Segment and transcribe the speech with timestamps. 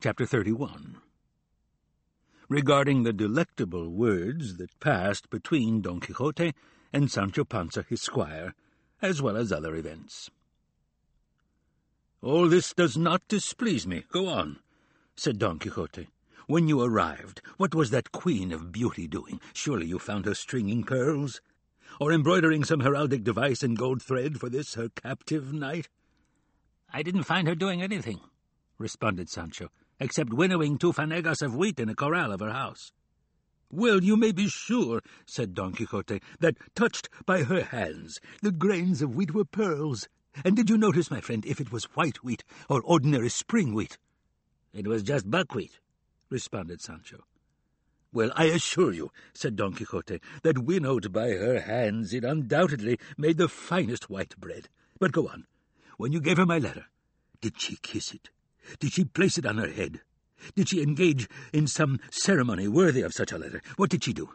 [0.00, 0.98] Chapter 31
[2.48, 6.54] Regarding the delectable words that passed between Don Quixote
[6.92, 8.54] and Sancho Panza his squire,
[9.02, 10.30] as well as other events.
[12.22, 14.04] All this does not displease me.
[14.12, 14.60] Go on,
[15.16, 16.06] said Don Quixote.
[16.46, 19.40] When you arrived, what was that queen of beauty doing?
[19.52, 21.40] Surely you found her stringing pearls?
[22.00, 25.88] Or embroidering some heraldic device in gold thread for this her captive knight?
[26.92, 28.20] I didn't find her doing anything,
[28.78, 29.70] responded Sancho
[30.00, 32.92] except winnowing two fanegas of wheat in a corral of her house.
[33.70, 39.02] Well, you may be sure, said Don Quixote, that touched by her hands the grains
[39.02, 40.08] of wheat were pearls.
[40.44, 43.98] And did you notice, my friend, if it was white wheat or ordinary spring wheat?
[44.72, 45.80] It was just buckwheat,
[46.30, 47.24] responded Sancho.
[48.10, 53.36] Well, I assure you, said Don Quixote, that winnowed by her hands it undoubtedly made
[53.36, 54.68] the finest white bread.
[54.98, 55.46] But go on.
[55.98, 56.86] When you gave her my letter,
[57.42, 58.30] did she kiss it?
[58.78, 60.00] Did she place it on her head?
[60.54, 63.62] Did she engage in some ceremony worthy of such a letter?
[63.76, 64.30] What did she do?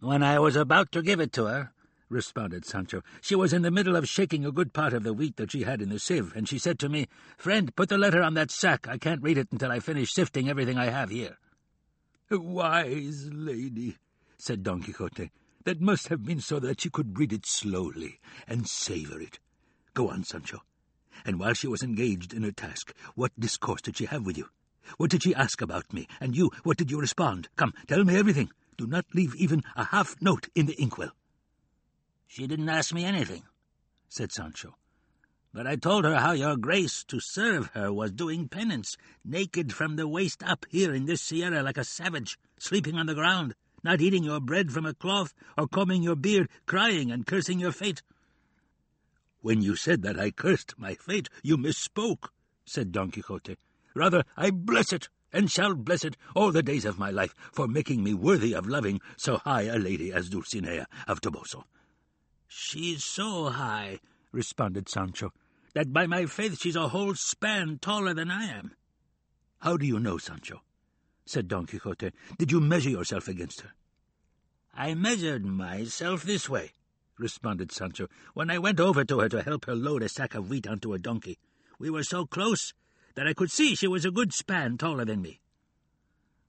[0.00, 1.72] When I was about to give it to her,
[2.08, 5.36] responded Sancho, she was in the middle of shaking a good part of the wheat
[5.36, 8.22] that she had in the sieve, and she said to me, Friend, put the letter
[8.22, 8.88] on that sack.
[8.88, 11.36] I can't read it until I finish sifting everything I have here.
[12.30, 13.96] Wise lady,
[14.36, 15.30] said Don Quixote.
[15.64, 19.38] That must have been so that she could read it slowly and savour it.
[19.94, 20.62] Go on, Sancho.
[21.24, 24.48] And while she was engaged in her task, what discourse did she have with you?
[24.96, 26.08] What did she ask about me?
[26.20, 27.48] And you, what did you respond?
[27.56, 28.50] Come, tell me everything.
[28.76, 31.10] Do not leave even a half note in the inkwell.
[32.26, 33.42] She didn't ask me anything,
[34.08, 34.76] said Sancho.
[35.52, 39.96] But I told her how your grace to serve her was doing penance, naked from
[39.96, 44.00] the waist up here in this sierra like a savage, sleeping on the ground, not
[44.00, 48.02] eating your bread from a cloth, or combing your beard, crying and cursing your fate.
[49.40, 52.28] When you said that I cursed my fate, you misspoke,
[52.64, 53.56] said Don Quixote.
[53.94, 57.68] Rather, I bless it, and shall bless it all the days of my life, for
[57.68, 61.64] making me worthy of loving so high a lady as Dulcinea of Toboso.
[62.46, 64.00] She's so high,
[64.32, 65.32] responded Sancho,
[65.74, 68.72] that by my faith she's a whole span taller than I am.
[69.60, 70.62] How do you know, Sancho?
[71.26, 72.12] said Don Quixote.
[72.38, 73.72] Did you measure yourself against her?
[74.74, 76.72] I measured myself this way,
[77.18, 80.48] responded Sancho, when I went over to her to help her load a sack of
[80.48, 81.38] wheat onto a donkey.
[81.78, 82.74] We were so close
[83.14, 85.40] that I could see she was a good span taller than me.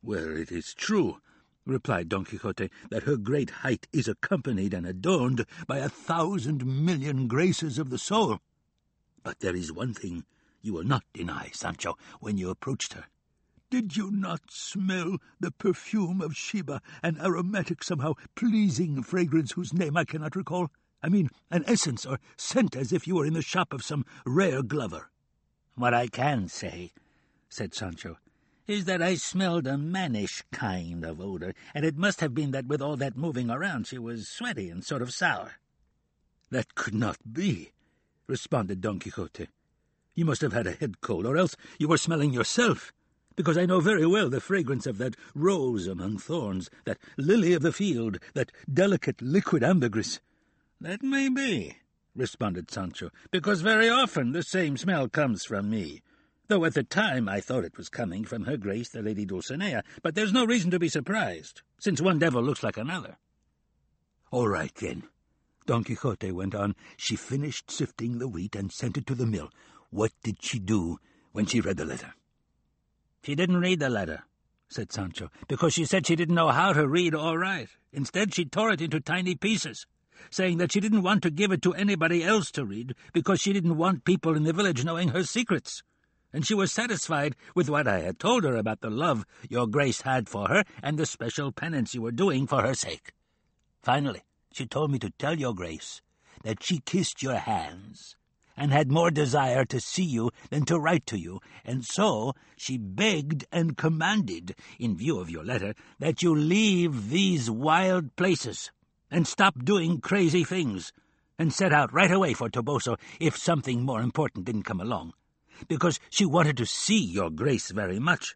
[0.02, 1.18] Well, it is true,
[1.66, 7.28] replied Don Quixote, that her great height is accompanied and adorned by a thousand million
[7.28, 8.40] graces of the soul.
[9.24, 10.26] But there is one thing
[10.62, 13.06] you will not deny, Sancho, when you approached her.
[13.70, 19.96] Did you not smell the perfume of Sheba, an aromatic, somehow pleasing fragrance whose name
[19.96, 20.72] I cannot recall?
[21.04, 24.06] I mean, an essence or scent as if you were in the shop of some
[24.26, 25.12] rare glover.
[25.76, 26.94] What I can say,
[27.48, 28.18] said Sancho,
[28.66, 32.66] is that I smelled a mannish kind of odour, and it must have been that
[32.66, 35.54] with all that moving around she was sweaty and sort of sour.
[36.50, 37.72] That could not be,
[38.26, 39.48] responded Don Quixote.
[40.16, 42.92] You must have had a head cold, or else you were smelling yourself
[43.40, 47.62] because I know very well the fragrance of that rose among thorns, that lily of
[47.62, 50.20] the field, that delicate liquid ambergris.
[50.82, 51.78] That may be,
[52.14, 56.02] responded Sancho, because very often the same smell comes from me,
[56.50, 59.84] though at the time I thought it was coming from her grace the Lady Dulcinea,
[60.04, 63.16] but there's no reason to be surprised, since one devil looks like another.
[64.32, 65.04] All right, then.
[65.66, 66.76] Don Quixote went on.
[66.98, 69.50] She finished sifting the wheat and sent it to the mill.
[69.92, 71.00] What did she do
[71.32, 72.16] when she read the letter?
[73.24, 74.24] She didn't read the letter,
[74.70, 77.70] said Sancho, because she said she didn't know how to read or write.
[77.92, 79.86] Instead, she tore it into tiny pieces,
[80.30, 83.52] saying that she didn't want to give it to anybody else to read because she
[83.52, 85.84] didn't want people in the village knowing her secrets.
[86.32, 90.02] And she was satisfied with what I had told her about the love your grace
[90.02, 93.14] had for her and the special penance you were doing for her sake.
[93.82, 96.02] Finally, she told me to tell your grace
[96.44, 98.16] that she kissed your hands
[98.60, 102.78] and had more desire to see you than to write to you, and so she
[102.78, 108.70] begged and commanded, in view of your letter, that you leave these wild places
[109.10, 110.92] and stop doing crazy things,
[111.40, 115.14] and set out right away for Toboso if something more important didn't come along,
[115.70, 118.36] because she wanted to see your grace very much.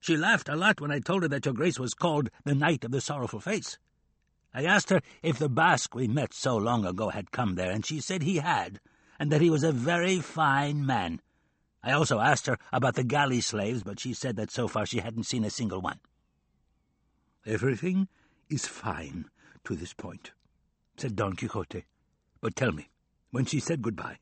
[0.00, 2.84] She laughed a lot when I told her that your grace was called the Knight
[2.84, 3.78] of the Sorrowful Face.
[4.52, 7.86] I asked her if the Basque we met so long ago had come there, and
[7.86, 8.80] she said he had,
[9.20, 11.20] and that he was a very fine man.
[11.84, 15.00] I also asked her about the galley slaves, but she said that so far she
[15.00, 16.00] hadn't seen a single one.
[17.44, 18.08] Everything
[18.48, 19.26] is fine
[19.64, 20.32] to this point,
[20.96, 21.84] said Don Quixote.
[22.40, 22.88] But tell me,
[23.30, 24.18] when she said goodbye,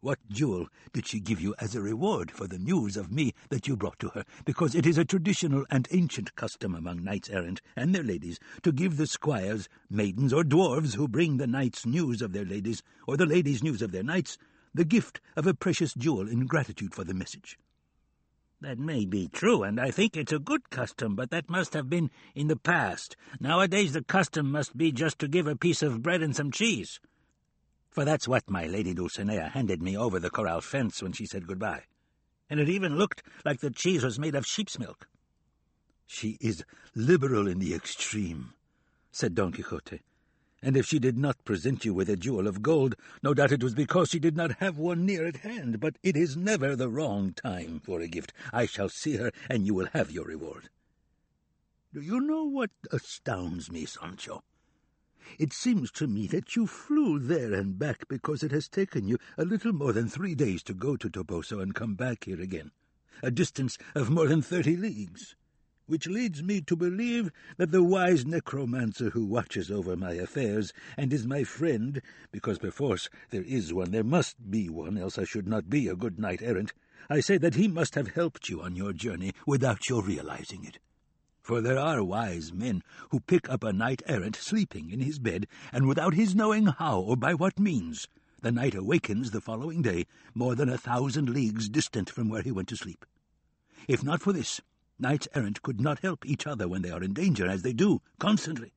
[0.00, 3.66] What jewel did she give you as a reward for the news of me that
[3.66, 4.24] you brought to her?
[4.44, 8.70] Because it is a traditional and ancient custom among knights errant and their ladies to
[8.70, 13.16] give the squires, maidens, or dwarfs who bring the knights news of their ladies, or
[13.16, 14.38] the ladies news of their knights,
[14.72, 17.58] the gift of a precious jewel in gratitude for the message.
[18.60, 21.90] That may be true, and I think it's a good custom, but that must have
[21.90, 23.16] been in the past.
[23.40, 27.00] Nowadays the custom must be just to give a piece of bread and some cheese
[27.98, 31.48] for that's what my lady Dulcinea handed me over the corral fence when she said
[31.48, 31.82] goodbye,
[32.48, 35.08] and it even looked like the cheese was made of sheep's milk.
[36.06, 36.64] She is
[36.94, 38.54] liberal in the extreme,
[39.10, 40.02] said Don Quixote,
[40.62, 43.64] and if she did not present you with a jewel of gold, no doubt it
[43.64, 46.88] was because she did not have one near at hand, but it is never the
[46.88, 48.32] wrong time for a gift.
[48.52, 50.70] I shall see her, and you will have your reward.
[51.92, 54.44] Do you know what astounds me, Sancho?
[55.38, 59.18] It seems to me that you flew there and back because it has taken you
[59.36, 62.70] a little more than three days to go to Toboso and come back here again,
[63.22, 65.36] a distance of more than thirty leagues,
[65.86, 71.12] which leads me to believe that the wise necromancer who watches over my affairs and
[71.12, 75.48] is my friend, because perforce there is one, there must be one, else I should
[75.48, 76.72] not be a good knight errant,
[77.10, 80.78] I say that he must have helped you on your journey without your realizing it.
[81.48, 85.46] For there are wise men who pick up a knight errant sleeping in his bed,
[85.72, 88.06] and without his knowing how or by what means,
[88.42, 90.04] the knight awakens the following day
[90.34, 93.06] more than a thousand leagues distant from where he went to sleep.
[93.88, 94.60] If not for this,
[94.98, 98.02] knights errant could not help each other when they are in danger, as they do
[98.18, 98.74] constantly.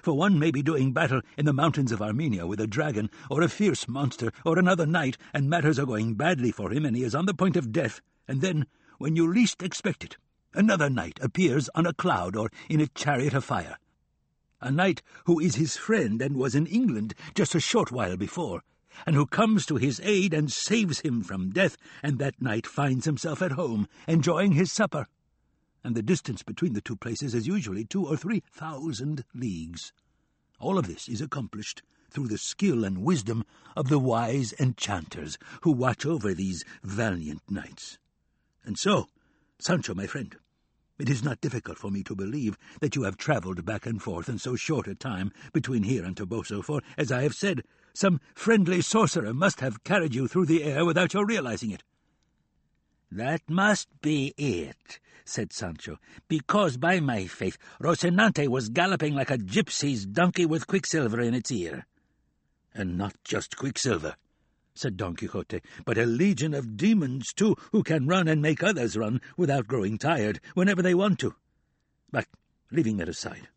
[0.00, 3.42] For one may be doing battle in the mountains of Armenia with a dragon, or
[3.42, 7.02] a fierce monster, or another knight, and matters are going badly for him, and he
[7.02, 8.68] is on the point of death, and then,
[8.98, 10.18] when you least expect it,
[10.56, 13.76] Another knight appears on a cloud or in a chariot of fire.
[14.62, 18.62] A knight who is his friend and was in England just a short while before,
[19.04, 23.04] and who comes to his aid and saves him from death, and that knight finds
[23.04, 25.08] himself at home, enjoying his supper.
[25.84, 29.92] And the distance between the two places is usually two or three thousand leagues.
[30.58, 33.44] All of this is accomplished through the skill and wisdom
[33.76, 37.98] of the wise enchanters who watch over these valiant knights.
[38.64, 39.08] And so,
[39.58, 40.34] Sancho, my friend,
[40.98, 44.28] it is not difficult for me to believe that you have travelled back and forth
[44.28, 47.62] in so short a time between here and Toboso, for, as I have said,
[47.92, 51.82] some friendly sorcerer must have carried you through the air without your realizing it.
[53.10, 55.98] That must be it, said Sancho,
[56.28, 61.50] because, by my faith, Rocinante was galloping like a gypsy's donkey with quicksilver in its
[61.50, 61.86] ear.
[62.74, 64.16] And not just quicksilver,
[64.78, 68.96] said Don Quixote, but a legion of demons, too, who can run and make others
[68.96, 71.34] run without growing tired whenever they want to.
[72.10, 72.26] But
[72.70, 73.48] leaving that aside,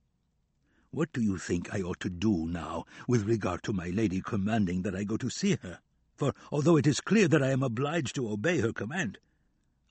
[0.91, 4.81] what do you think I ought to do now with regard to my lady commanding
[4.81, 5.79] that I go to see her?
[6.15, 9.19] For although it is clear that I am obliged to obey her command,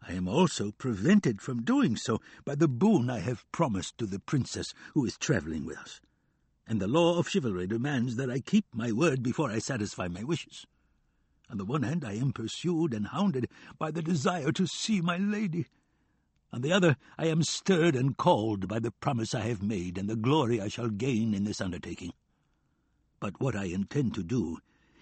[0.02, 4.18] I am also prevented from doing so by the boon I have promised to the
[4.18, 6.00] princess who is travelling with us,
[6.66, 10.22] and the law of chivalry demands that I keep my word before I satisfy my
[10.22, 10.66] wishes.
[11.50, 13.48] On the one hand, I am pursued and hounded
[13.78, 15.66] by the desire to see my lady.
[16.52, 20.08] On the other, I am stirred and called by the promise I have made and
[20.08, 22.12] the glory I shall gain in this undertaking.
[23.20, 24.58] But what I intend to do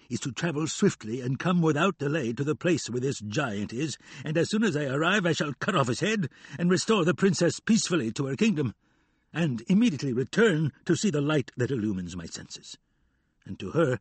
[0.09, 3.97] is to travel swiftly and come without delay to the place where this giant is,
[4.23, 7.13] and as soon as I arrive I shall cut off his head and restore the
[7.13, 8.73] princess peacefully to her kingdom,
[9.33, 12.77] and immediately return to see the light that illumines my senses.
[13.45, 13.99] And to her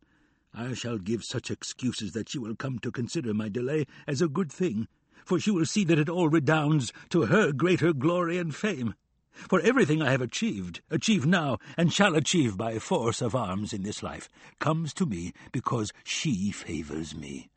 [0.58, 4.28] I shall give such excuses that she will come to consider my delay as a
[4.28, 4.88] good thing,
[5.22, 8.94] for she will see that it all redounds to her greater glory and fame.
[9.32, 13.82] For everything I have achieved, achieve now, and shall achieve by force of arms in
[13.82, 17.50] this life, comes to me because she favours me,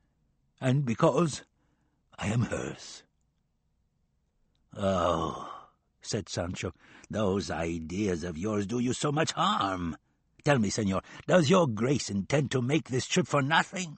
[0.60, 1.44] and because
[2.18, 3.04] I am hers.
[4.76, 5.70] Oh,
[6.02, 6.74] said Sancho,
[7.10, 9.96] those ideas of yours do you so much harm.
[10.44, 13.98] Tell me, senor, does your grace intend to make this trip for nothing?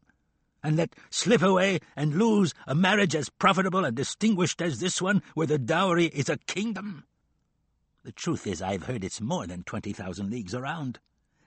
[0.63, 5.23] And let slip away and lose a marriage as profitable and distinguished as this one,
[5.33, 7.05] where the dowry is a kingdom?
[8.03, 10.99] The truth is, I've heard it's more than twenty thousand leagues around,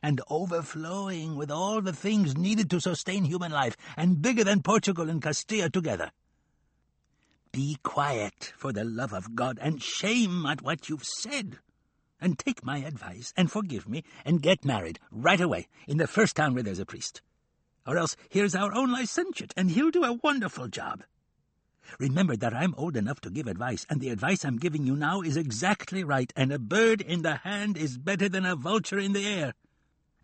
[0.03, 5.09] and overflowing with all the things needed to sustain human life, and bigger than Portugal
[5.09, 6.11] and Castilla together.
[7.53, 11.59] Be quiet, for the love of God, and shame at what you've said
[12.21, 16.37] and take my advice and forgive me and get married right away in the first
[16.37, 17.23] town where there's a priest.
[17.87, 21.03] Or else here's our own licentiate, and he'll do a wonderful job.
[21.99, 25.21] Remember that I'm old enough to give advice, and the advice I'm giving you now
[25.21, 29.13] is exactly right, and a bird in the hand is better than a vulture in
[29.13, 29.55] the air.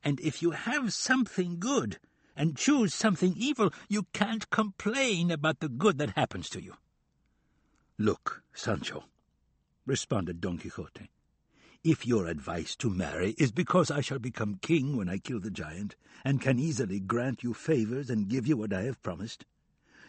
[0.02, 1.99] And if you have something good,
[2.40, 6.75] and choose something evil, you can't complain about the good that happens to you.
[7.99, 9.04] Look, Sancho,
[9.85, 11.11] responded Don Quixote,
[11.82, 15.50] if your advice to marry is because I shall become king when I kill the
[15.50, 19.46] giant, and can easily grant you favours and give you what I have promised,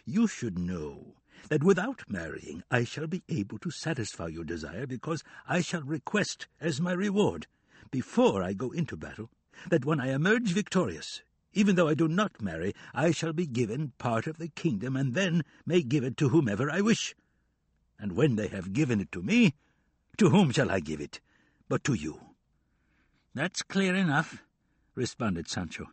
[0.05, 1.15] you should know
[1.47, 6.47] that without marrying I shall be able to satisfy your desire because I shall request
[6.59, 7.47] as my reward,
[7.89, 9.29] before I go into battle,
[9.69, 11.23] that when I emerge victorious,
[11.53, 15.13] even though I do not marry, I shall be given part of the kingdom, and
[15.13, 17.15] then may give it to whomever I wish.
[17.97, 19.53] And when they have given it to me,
[20.17, 21.21] to whom shall I give it
[21.71, 22.19] but to you?
[23.33, 24.43] That's clear enough,
[24.93, 25.85] responded Sancho.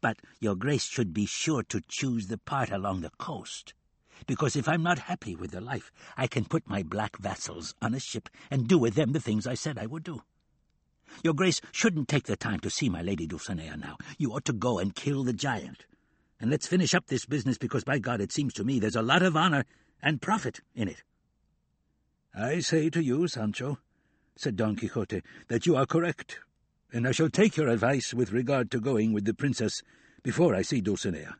[0.00, 3.74] But your grace should be sure to choose the part along the coast
[4.26, 7.94] because if I'm not happy with the life, I can put my black vassals on
[7.94, 10.22] a ship and do with them the things I said I would do.
[11.22, 13.96] Your Grace shouldn't take the time to see my lady Dulcinea now.
[14.18, 15.86] You ought to go and kill the giant.
[16.40, 19.02] And let's finish up this business, because by God it seems to me there's a
[19.02, 19.64] lot of honor
[20.02, 21.04] and profit in it.
[22.34, 23.78] I say to you, Sancho,
[24.36, 26.40] said Don Quixote, that you are correct,
[26.92, 29.82] and I shall take your advice with regard to going with the princess
[30.22, 31.36] before I see Dulcinea.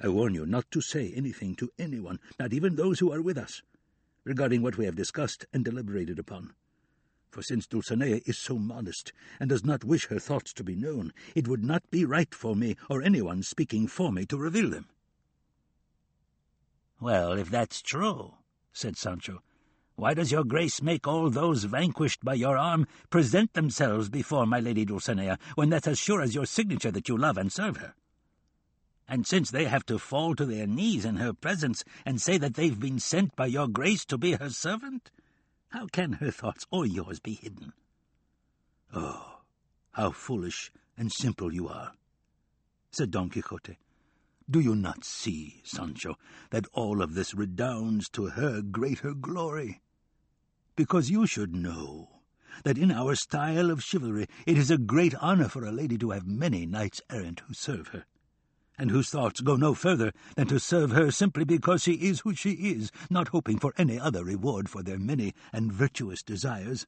[0.00, 3.38] I warn you not to say anything to anyone, not even those who are with
[3.38, 3.62] us,
[4.24, 6.54] regarding what we have discussed and deliberated upon.
[7.30, 11.12] For since Dulcinea is so modest, and does not wish her thoughts to be known,
[11.34, 14.86] it would not be right for me, or anyone speaking for me, to reveal them.
[16.98, 18.34] Well, if that's true,
[18.72, 19.42] said Sancho,
[19.96, 24.60] why does your grace make all those vanquished by your arm present themselves before my
[24.60, 27.94] lady Dulcinea, when that's as sure as your signature that you love and serve her?
[29.08, 32.54] and since they have to fall to their knees in her presence and say that
[32.54, 35.10] they've been sent by your grace to be her servant,
[35.68, 37.72] how can her thoughts or yours be hidden?
[38.92, 39.40] Oh,
[39.92, 41.92] how foolish and simple you are,
[42.90, 43.78] said Don Quixote.
[44.48, 46.16] Do you not see, Sancho,
[46.50, 49.80] that all of this redounds to her greater glory?
[50.76, 52.08] Because you should know
[52.64, 56.10] that in our style of chivalry it is a great honour for a lady to
[56.10, 58.04] have many knights errant who serve her
[58.78, 62.34] and whose thoughts go no further than to serve her simply because she is who
[62.34, 66.86] she is, not hoping for any other reward for their many and virtuous desires,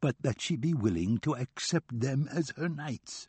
[0.00, 3.28] but that she be willing to accept them as her knights.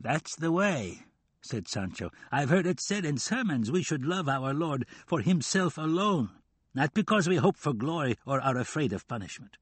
[0.00, 1.04] That's the way,
[1.42, 2.10] said Sancho.
[2.32, 6.30] I've heard it said in sermons we should love our Lord for himself alone,
[6.74, 9.56] not because we hope for glory or are afraid of punishment.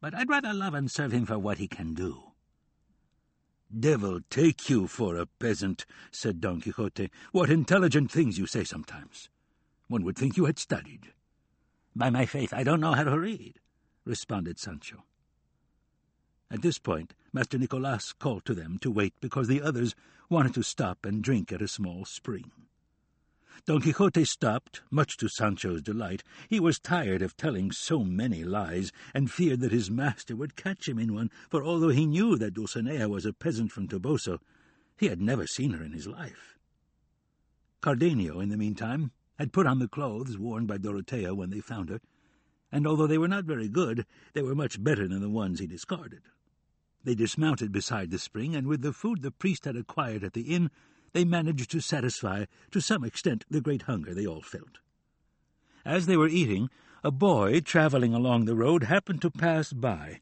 [0.00, 2.32] But I'd rather love and serve him for what he can do
[3.78, 7.10] Devil take you for a peasant, said Don Quixote.
[7.32, 9.30] What intelligent things you say sometimes.
[9.88, 11.12] One would think you had studied.
[11.96, 13.60] By my faith, I don't know how to read,
[14.04, 15.04] responded Sancho.
[16.50, 19.94] At this point, Master Nicolas called to them to wait because the others
[20.28, 22.50] wanted to stop and drink at a small spring.
[23.64, 26.24] Don Quixote stopped, much to Sancho's delight.
[26.48, 30.88] He was tired of telling so many lies, and feared that his master would catch
[30.88, 34.40] him in one, for although he knew that Dulcinea was a peasant from Toboso,
[34.96, 36.58] he had never seen her in his life.
[37.80, 41.88] Cardenio, in the meantime, had put on the clothes worn by Dorotea when they found
[41.88, 42.00] her,
[42.72, 45.68] and although they were not very good, they were much better than the ones he
[45.68, 46.22] discarded.
[47.04, 50.52] They dismounted beside the spring, and with the food the priest had acquired at the
[50.52, 50.70] inn,
[51.12, 54.78] they managed to satisfy, to some extent, the great hunger they all felt.
[55.84, 56.70] As they were eating,
[57.04, 60.20] a boy travelling along the road happened to pass by,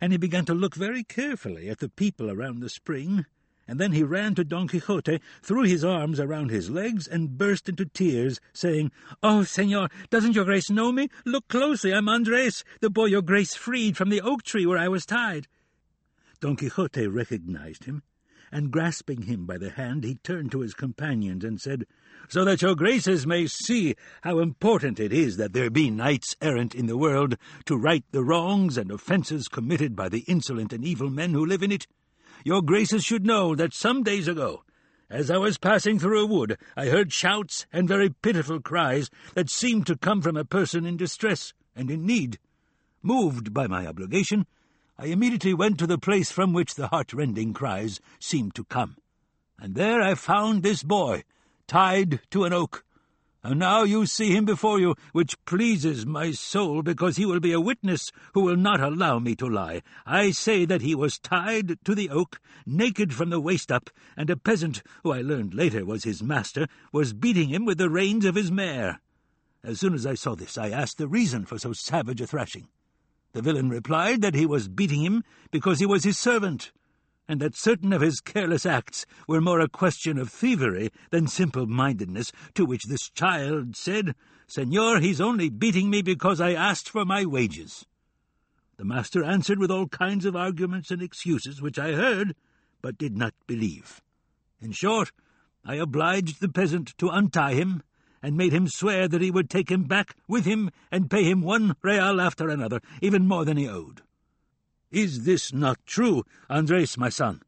[0.00, 3.24] and he began to look very carefully at the people around the spring,
[3.68, 7.68] and then he ran to Don Quixote, threw his arms around his legs, and burst
[7.68, 11.08] into tears, saying, "Oh, senor, doesn't your grace know me?
[11.24, 14.88] Look closely, I'm Andres, the boy your grace freed from the oak tree where I
[14.88, 15.48] was tied."
[16.40, 18.02] Don Quixote recognized him,
[18.50, 21.86] and grasping him by the hand, he turned to his companions and said,
[22.28, 26.74] So that your graces may see how important it is that there be knights errant
[26.74, 27.36] in the world
[27.66, 31.62] to right the wrongs and offences committed by the insolent and evil men who live
[31.62, 31.86] in it,
[32.44, 34.62] your graces should know that some days ago,
[35.08, 39.50] as I was passing through a wood, I heard shouts and very pitiful cries that
[39.50, 42.38] seemed to come from a person in distress and in need.
[43.02, 44.46] Moved by my obligation,
[44.98, 48.96] I immediately went to the place from which the heart-rending cries seemed to come,
[49.58, 51.24] and there I found this boy,
[51.66, 52.82] tied to an oak.
[53.42, 57.52] And now you see him before you, which pleases my soul, because he will be
[57.52, 59.82] a witness who will not allow me to lie.
[60.06, 64.30] I say that he was tied to the oak, naked from the waist up, and
[64.30, 68.24] a peasant, who I learned later was his master, was beating him with the reins
[68.24, 69.00] of his mare.
[69.62, 72.68] As soon as I saw this, I asked the reason for so savage a thrashing.
[73.36, 76.72] The villain replied that he was beating him because he was his servant,
[77.28, 82.32] and that certain of his careless acts were more a question of thievery than simple-mindedness,
[82.54, 84.14] to which this child said,
[84.46, 87.84] Senor, he's only beating me because I asked for my wages.
[88.78, 92.34] The master answered with all kinds of arguments and excuses, which I heard,
[92.80, 94.00] but did not believe.
[94.62, 95.12] In short,
[95.62, 97.82] I obliged the peasant to untie him,
[98.26, 101.42] and made him swear that he would take him back with him and pay him
[101.42, 104.02] one real after another, even more than he owed.
[104.90, 107.40] Is this not true, Andres, my son?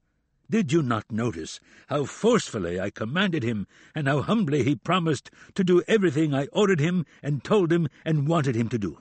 [0.48, 1.58] Did you not notice
[1.88, 6.78] how forcefully I commanded him, and how humbly he promised to do everything I ordered
[6.78, 8.98] him and told him and wanted him to do?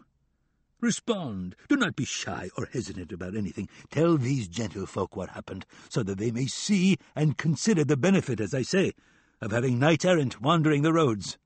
[0.82, 1.56] Respond.
[1.70, 3.70] Do not be shy or hesitant about anything.
[3.92, 8.56] Tell these gentlefolk what happened, so that they may see and consider the benefit, as
[8.56, 8.94] I say,
[9.42, 11.38] of having knight errant wandering the roads.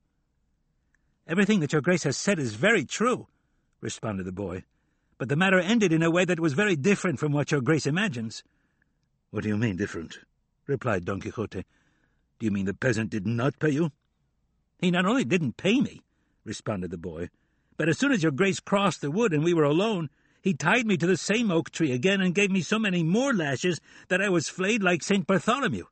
[1.32, 3.26] Everything that your grace has said is very true,
[3.80, 4.62] responded the boy
[5.22, 7.86] but the matter ended in a way that was very different from what your grace
[7.86, 8.42] imagines.
[9.30, 10.18] What do you mean, different?
[10.66, 11.64] replied Don Quixote.
[12.40, 13.92] Do you mean the peasant did not pay you?
[14.80, 16.02] He not only didn't pay me,
[16.44, 17.28] responded the boy,
[17.76, 20.10] but as soon as your grace crossed the wood and we were alone,
[20.40, 23.32] he tied me to the same oak tree again and gave me so many more
[23.32, 25.24] lashes that I was flayed like St.
[25.24, 25.84] Bartholomew.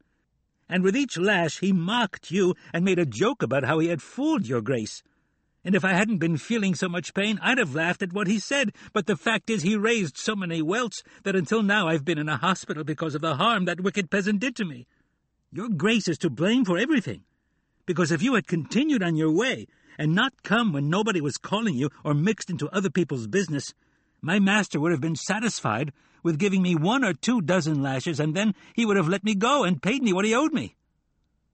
[0.69, 4.03] And with each lash he mocked you and made a joke about how he had
[4.03, 5.05] fooled your grace
[5.65, 8.39] and if I hadn't been feeling so much pain, I'd have laughed at what he
[8.39, 8.73] said.
[8.93, 12.29] But the fact is, he raised so many welts that until now I've been in
[12.29, 14.87] a hospital because of the harm that wicked peasant did to me.
[15.53, 17.25] Your grace is to blame for everything.
[17.85, 19.67] Because if you had continued on your way,
[19.99, 23.75] and not come when nobody was calling you or mixed into other people's business,
[24.23, 28.35] my master would have been satisfied with giving me one or two dozen lashes, and
[28.35, 30.75] then he would have let me go and paid me what he owed me.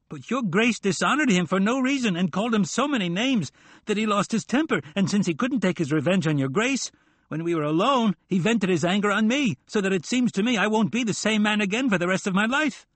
[0.09, 3.51] But your grace dishonored him for no reason and called him so many names
[3.87, 6.93] that he lost his temper, and since he couldn't take his revenge on your grace,
[7.29, 10.45] when we were alone, he vented his anger on me, so that it seems to
[10.45, 12.87] me I won't be the same man again for the rest of my life.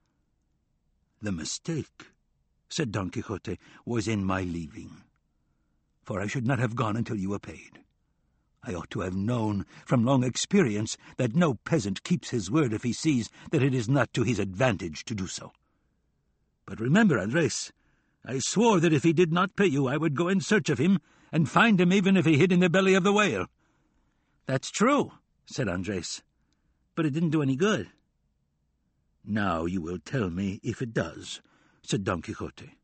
[1.20, 2.12] The mistake,
[2.68, 5.02] said Don Quixote, was in my leaving,
[6.04, 7.80] for I should not have gone until you were paid.
[8.62, 12.84] I ought to have known from long experience that no peasant keeps his word if
[12.84, 15.52] he sees that it is not to his advantage to do so.
[16.66, 17.72] But remember, Andres,
[18.24, 20.78] I swore that if he did not pay you, I would go in search of
[20.78, 21.00] him
[21.32, 23.46] and find him even if he hid in the belly of the whale.
[24.46, 25.12] That's true,
[25.46, 26.22] said Andres,
[26.94, 27.88] but it didn't do any good.
[29.24, 31.40] Now you will tell me if it does,
[31.82, 32.76] said Don Quixote.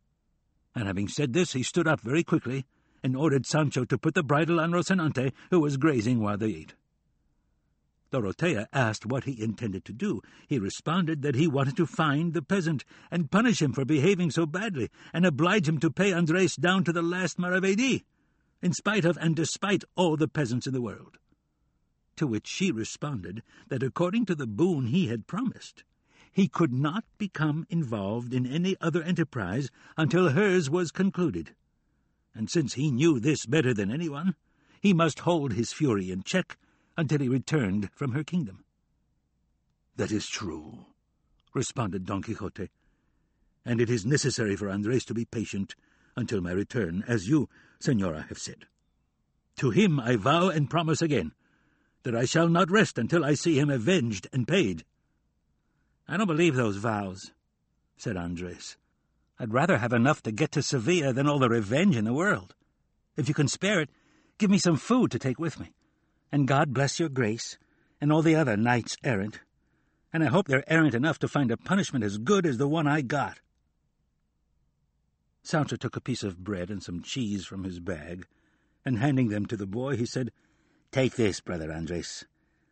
[0.75, 2.67] And having said this, he stood up very quickly
[3.03, 6.75] and ordered Sancho to put the bridle on Rocinante, who was grazing while they ate.
[8.11, 10.23] Dorotea asked what he intended to do.
[10.47, 14.47] He responded that he wanted to find the peasant and punish him for behaving so
[14.47, 18.05] badly, and oblige him to pay Andres down to the last maravedi,
[18.63, 21.19] in spite of and despite all the peasants in the world.
[22.17, 25.85] To which she responded that according to the boon he had promised,
[26.33, 31.55] he could not become involved in any other enterprise until hers was concluded.
[32.35, 34.35] And since he knew this better than anyone,
[34.81, 36.59] he must hold his fury in check
[36.97, 38.65] until he returned from her kingdom.
[39.97, 40.87] That is true,
[41.55, 42.69] responded Don Quixote,
[43.65, 45.75] and it is necessary for Andres to be patient
[46.17, 47.49] until my return, as you,
[47.81, 48.67] Senora, have said.
[49.57, 51.33] To him I vow and promise again
[52.03, 54.85] that I shall not rest until I see him avenged and paid.
[56.07, 57.33] I don't believe those vows,
[57.97, 58.77] said Andres.
[59.39, 62.55] I'd rather have enough to get to Sevilla than all the revenge in the world.
[63.17, 63.91] If you can spare it,
[64.39, 65.73] give me some food to take with me
[66.31, 67.59] and God bless your grace,
[68.01, 69.41] and all the other knights errant,
[70.13, 72.87] and I hope they're errant enough to find a punishment as good as the one
[72.87, 73.41] I got.
[75.43, 78.27] Sancho took a piece of bread and some cheese from his bag,
[78.85, 80.33] and handing them to the boy, he said,
[80.91, 82.25] Take this, brother Andres,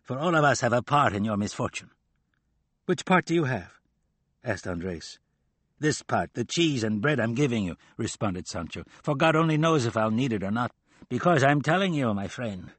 [0.03, 1.91] for all of us have a part in your misfortune.
[2.87, 3.73] Which part do you have?
[4.43, 5.19] asked Andres.
[5.81, 9.87] This part, the cheese and bread I'm giving you, responded Sancho, for God only knows
[9.87, 10.73] if I'll need it or not.
[11.09, 12.71] Because I'm telling you, my friend,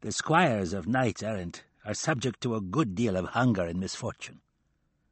[0.00, 4.40] the squires of knights errant are subject to a good deal of hunger and misfortune,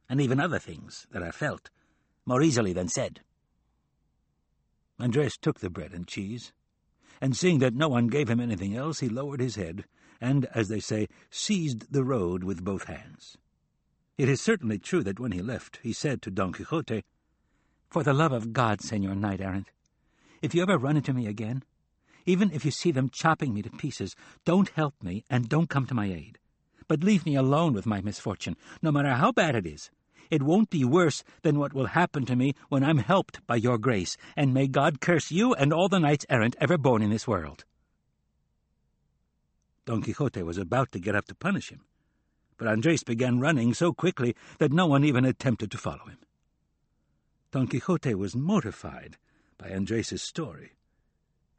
[0.09, 1.69] and even other things that are felt
[2.25, 3.21] more easily than said.
[4.99, 6.53] Andres took the bread and cheese,
[7.21, 9.85] and seeing that no one gave him anything else, he lowered his head,
[10.21, 13.37] and, as they say, seized the road with both hands.
[14.17, 17.03] It is certainly true that when he left, he said to Don Quixote,
[17.89, 19.71] For the love of God, Senor Knight Errant,
[20.41, 21.63] if you ever run into me again,
[22.25, 25.85] even if you see them chopping me to pieces, don't help me and don't come
[25.87, 26.39] to my aid.
[26.87, 29.89] But leave me alone with my misfortune, no matter how bad it is.
[30.31, 33.77] It won't be worse than what will happen to me when I'm helped by your
[33.77, 37.27] grace, and may God curse you and all the knights errant ever born in this
[37.27, 37.63] world.
[39.85, 41.81] Don Quixote was about to get up to punish him,
[42.57, 46.17] but Andres began running so quickly that no one even attempted to follow him.
[47.51, 49.17] Don Quixote was mortified
[49.59, 50.71] by Andres's story,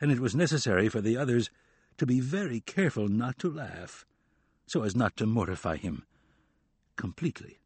[0.00, 1.50] and it was necessary for the others
[1.98, 4.04] to be very careful not to laugh,
[4.66, 6.04] so as not to mortify him
[6.96, 7.60] completely.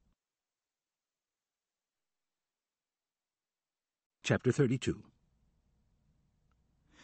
[4.22, 5.02] Chapter 32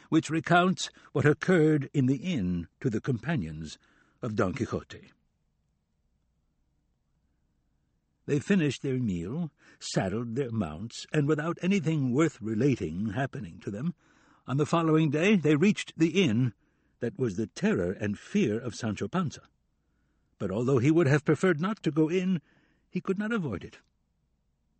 [0.08, 3.78] Which recounts what occurred in the inn to the companions
[4.22, 5.10] of Don Quixote.
[8.26, 13.94] They finished their meal, saddled their mounts, and without anything worth relating happening to them,
[14.46, 16.52] on the following day they reached the inn
[17.00, 19.42] that was the terror and fear of Sancho Panza.
[20.38, 22.40] But although he would have preferred not to go in,
[22.90, 23.78] he could not avoid it.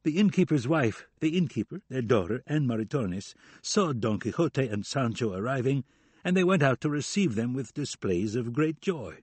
[0.02, 5.85] The innkeeper's wife, the innkeeper, their daughter, and Maritornes saw Don Quixote and Sancho arriving,
[6.24, 9.16] and they went out to receive them with displays of great joy.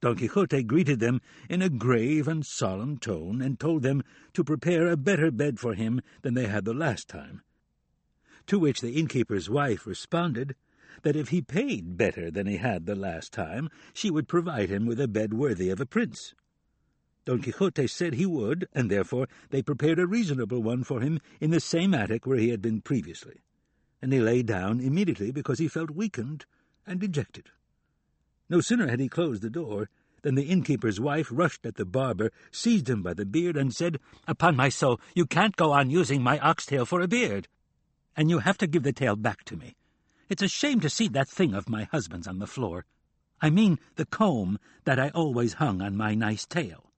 [0.00, 4.88] Don Quixote greeted them in a grave and solemn tone, and told them to prepare
[4.88, 7.42] a better bed for him than they had the last time.
[8.48, 10.54] To which the innkeeper's wife responded
[11.02, 14.86] that if he paid better than he had the last time, she would provide him
[14.86, 16.34] with a bed worthy of a prince.
[17.24, 21.50] Don Quixote said he would, and therefore they prepared a reasonable one for him in
[21.50, 23.40] the same attic where he had been previously,
[24.02, 26.44] and he lay down immediately because he felt weakened
[26.86, 27.50] and dejected.
[28.50, 29.88] No sooner had he closed the door
[30.20, 33.98] than the innkeeper's wife rushed at the barber, seized him by the beard, and said,
[34.28, 37.48] Upon my soul, you can't go on using my oxtail for a beard,
[38.16, 39.76] and you have to give the tail back to me.
[40.28, 42.84] It's a shame to see that thing of my husband's on the floor.
[43.40, 46.90] I mean the comb that I always hung on my nice tail.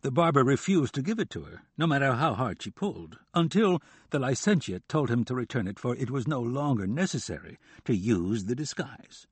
[0.00, 3.80] The barber refused to give it to her, no matter how hard she pulled, until
[4.10, 8.44] the licentiate told him to return it, for it was no longer necessary to use
[8.44, 9.26] the disguise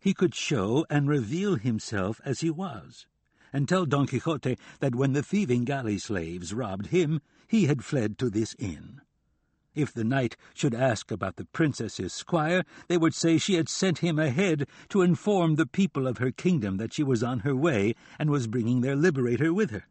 [0.00, 3.06] he could show and reveal himself as he was,
[3.52, 8.18] and tell Don Quixote that when the thieving galley slaves robbed him, he had fled
[8.18, 9.02] to this inn.
[9.74, 13.98] If the knight should ask about the princess's squire, they would say she had sent
[13.98, 17.94] him ahead to inform the people of her kingdom that she was on her way
[18.18, 19.84] and was bringing their liberator with her.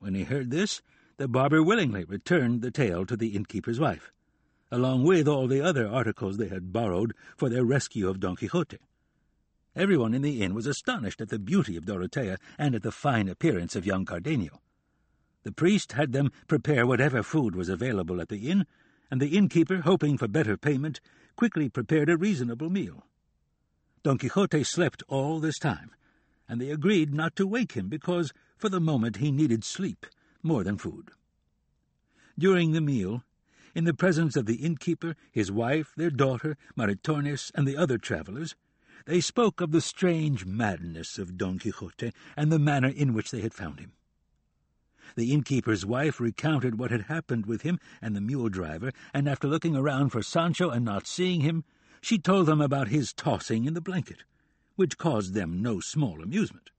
[0.00, 0.82] When he heard this,
[1.16, 4.12] the barber willingly returned the tail to the innkeeper's wife,
[4.72, 8.78] along with all the other articles they had borrowed for their rescue of Don Quixote.
[9.76, 13.28] Everyone in the inn was astonished at the beauty of Dorotea and at the fine
[13.28, 14.60] appearance of young Cardenio.
[15.44, 18.66] The priest had them prepare whatever food was available at the inn,
[19.10, 21.00] and the innkeeper, hoping for better payment,
[21.36, 23.06] quickly prepared a reasonable meal.
[24.02, 25.90] Don Quixote slept all this time,
[26.48, 30.06] and they agreed not to wake him because, for the moment, he needed sleep
[30.42, 31.10] more than food.
[32.38, 33.22] During the meal,
[33.74, 38.54] in the presence of the innkeeper, his wife, their daughter, Maritornes, and the other travellers,
[39.06, 43.42] they spoke of the strange madness of Don Quixote and the manner in which they
[43.42, 43.92] had found him.
[45.16, 49.46] The innkeeper's wife recounted what had happened with him and the mule driver, and after
[49.46, 51.64] looking around for Sancho and not seeing him,
[52.00, 54.24] she told them about his tossing in the blanket,
[54.76, 56.70] which caused them no small amusement.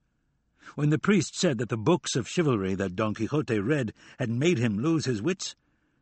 [0.75, 4.57] When the priest said that the books of chivalry that Don Quixote read had made
[4.57, 5.55] him lose his wits,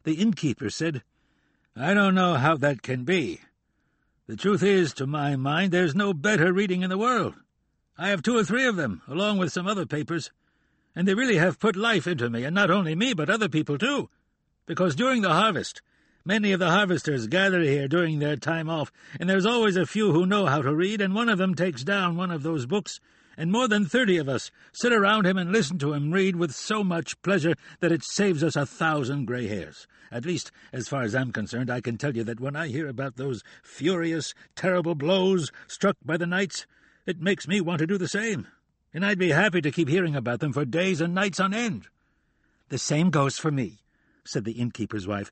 [0.04, 1.04] the innkeeper said,
[1.76, 3.42] I don't know how that can be.
[4.28, 7.36] The truth is, to my mind, there's no better reading in the world.
[7.98, 10.32] I have two or three of them, along with some other papers,
[10.96, 13.78] and they really have put life into me, and not only me, but other people
[13.78, 14.10] too.
[14.66, 15.82] Because during the harvest,
[16.24, 20.12] many of the harvesters gather here during their time off, and there's always a few
[20.12, 23.00] who know how to read, and one of them takes down one of those books,
[23.36, 26.54] and more than thirty of us sit around him and listen to him read with
[26.54, 29.88] so much pleasure that it saves us a thousand grey hairs.
[30.12, 32.88] At least, as far as I'm concerned, I can tell you that when I hear
[32.88, 36.68] about those furious, terrible blows struck by the knights,
[37.08, 38.48] it makes me want to do the same,
[38.94, 41.88] and I'd be happy to keep hearing about them for days and nights on end.
[42.70, 43.80] The same goes for me,
[44.26, 45.32] said the innkeeper's wife,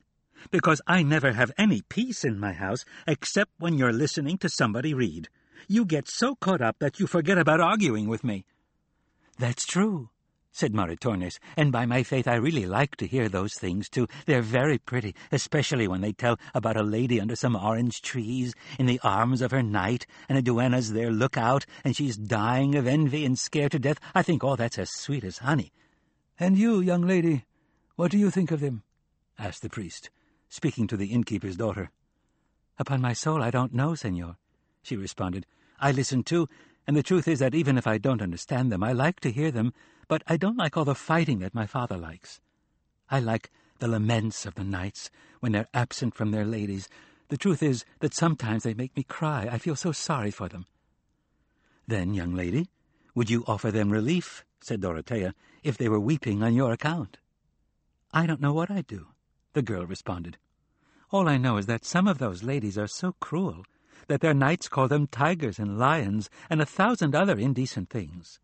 [0.51, 4.93] because I never have any peace in my house except when you're listening to somebody
[4.93, 5.29] read.
[5.67, 8.45] You get so caught up that you forget about arguing with me.
[9.39, 10.10] That's true,
[10.51, 14.07] said Maritornes, and by my faith I really like to hear those things too.
[14.25, 18.85] They're very pretty, especially when they tell about a lady under some orange trees, in
[18.85, 22.87] the arms of her knight, and a duenna's there look out, and she's dying of
[22.87, 23.99] envy and scared to death.
[24.13, 25.71] I think all that's as sweet as honey.
[26.39, 27.45] And you, young lady,
[27.95, 28.83] what do you think of them?
[29.39, 30.09] asked the priest,
[30.49, 31.91] speaking to the innkeeper's daughter.
[32.77, 34.37] Upon my soul, I don't know, senor,
[34.81, 35.45] she responded.
[35.79, 36.47] I listen too,
[36.87, 39.51] and the truth is that even if I don't understand them, I like to hear
[39.51, 39.73] them,
[40.11, 42.41] but I don't like all the fighting that my father likes.
[43.09, 46.89] I like the laments of the knights when they're absent from their ladies.
[47.29, 49.47] The truth is that sometimes they make me cry.
[49.49, 50.65] I feel so sorry for them.
[51.87, 52.67] Then, young lady,
[53.15, 57.17] Would you offer them relief, said Dorotea, if they were weeping on your account?
[58.11, 59.07] I don't know what I'd do,
[59.53, 60.37] the girl responded.
[61.11, 63.63] All I know is that some of those ladies are so cruel
[64.07, 68.41] that their knights call them tigers and lions and a thousand other indecent things.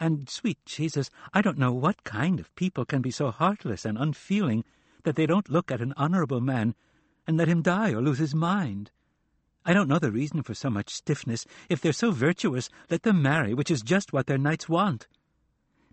[0.00, 3.98] And, sweet Jesus, I don't know what kind of people can be so heartless and
[3.98, 4.64] unfeeling
[5.02, 6.74] that they don't look at an honourable man
[7.26, 8.90] and let him die or lose his mind.
[9.64, 11.44] I don't know the reason for so much stiffness.
[11.68, 15.08] If they're so virtuous, let them marry, which is just what their knights want.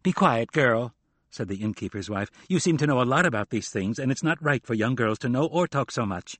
[0.03, 0.93] Be quiet, girl,
[1.29, 2.29] said the innkeeper's wife.
[2.47, 4.95] You seem to know a lot about these things, and it's not right for young
[4.95, 6.39] girls to know or talk so much.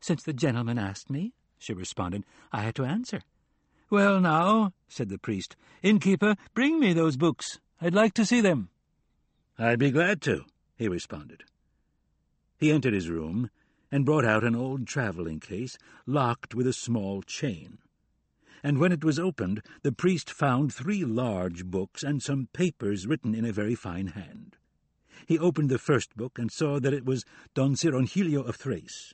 [0.00, 3.22] Since the gentleman asked me, she responded, I had to answer.
[3.92, 7.60] Well, now, said the priest, innkeeper, bring me those books.
[7.78, 8.70] I'd like to see them.
[9.58, 10.46] I'd be glad to,
[10.78, 11.44] he responded.
[12.56, 13.50] He entered his room
[13.90, 15.76] and brought out an old travelling case
[16.06, 17.80] locked with a small chain.
[18.62, 23.34] And when it was opened, the priest found three large books and some papers written
[23.34, 24.56] in a very fine hand.
[25.26, 29.12] He opened the first book and saw that it was Don Cirongilio of Thrace,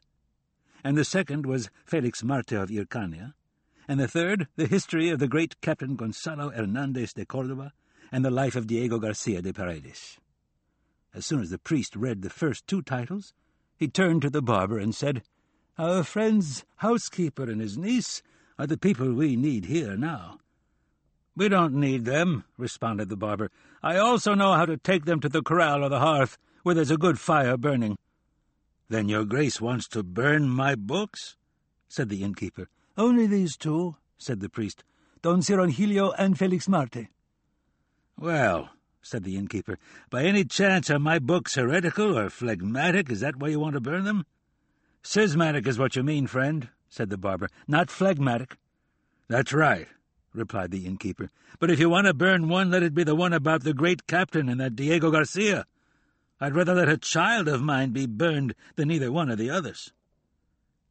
[0.84, 3.34] and the second was Felix Marte of Hircania,
[3.88, 7.72] and the third the history of the great Captain Gonzalo Hernandez de Cordova
[8.12, 10.18] and the life of Diego Garcia de Paredes.
[11.14, 13.32] As soon as the priest read the first two titles,
[13.76, 15.22] he turned to the barber and said,
[15.78, 18.22] Our friend's housekeeper and his niece
[18.58, 20.38] are the people we need here now.
[21.34, 23.50] We don't need them, responded the barber.
[23.82, 26.90] I also know how to take them to the corral or the hearth, where there's
[26.90, 27.96] a good fire burning.
[28.88, 31.36] Then your grace wants to burn my books?
[31.88, 32.68] said the innkeeper.
[32.98, 34.82] Only these two, said the priest,
[35.22, 37.06] Don Cirongilio and Felix Marte.
[38.18, 39.78] Well, said the innkeeper.
[40.10, 43.08] By any chance are my books heretical or phlegmatic?
[43.08, 44.26] Is that why you want to burn them?
[45.00, 48.56] Schismatic is what you mean, friend, said the barber, not phlegmatic.
[49.28, 49.86] That's right,
[50.34, 51.30] replied the innkeeper.
[51.60, 54.08] But if you want to burn one, let it be the one about the great
[54.08, 55.66] captain and that Diego Garcia.
[56.40, 59.92] I'd rather let a child of mine be burned than either one of the others.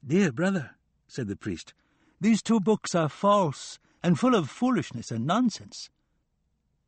[0.05, 0.71] Dear brother,
[1.07, 1.73] said the priest,
[2.19, 5.89] these two books are false and full of foolishness and nonsense.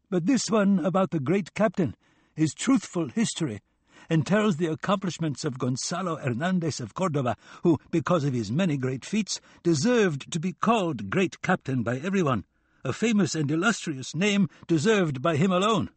[0.10, 1.96] But this one about the great captain
[2.36, 3.62] is truthful history,
[4.10, 9.06] and tells the accomplishments of Gonzalo Hernandez of Cordova, who, because of his many great
[9.06, 12.46] feats, deserved to be called great captain by everyone,
[12.84, 15.90] a famous and illustrious name deserved by him alone.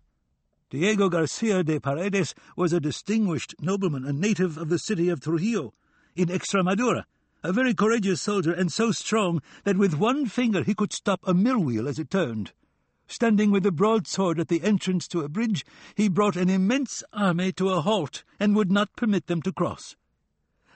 [0.68, 5.72] Diego Garcia de Paredes was a distinguished nobleman, a native of the city of Trujillo,
[6.14, 7.04] in Extremadura,
[7.42, 11.34] a very courageous soldier, and so strong that with one finger he could stop a
[11.34, 12.52] mill wheel as it turned.
[13.06, 17.52] Standing with a broadsword at the entrance to a bridge, he brought an immense army
[17.52, 19.96] to a halt, and would not permit them to cross.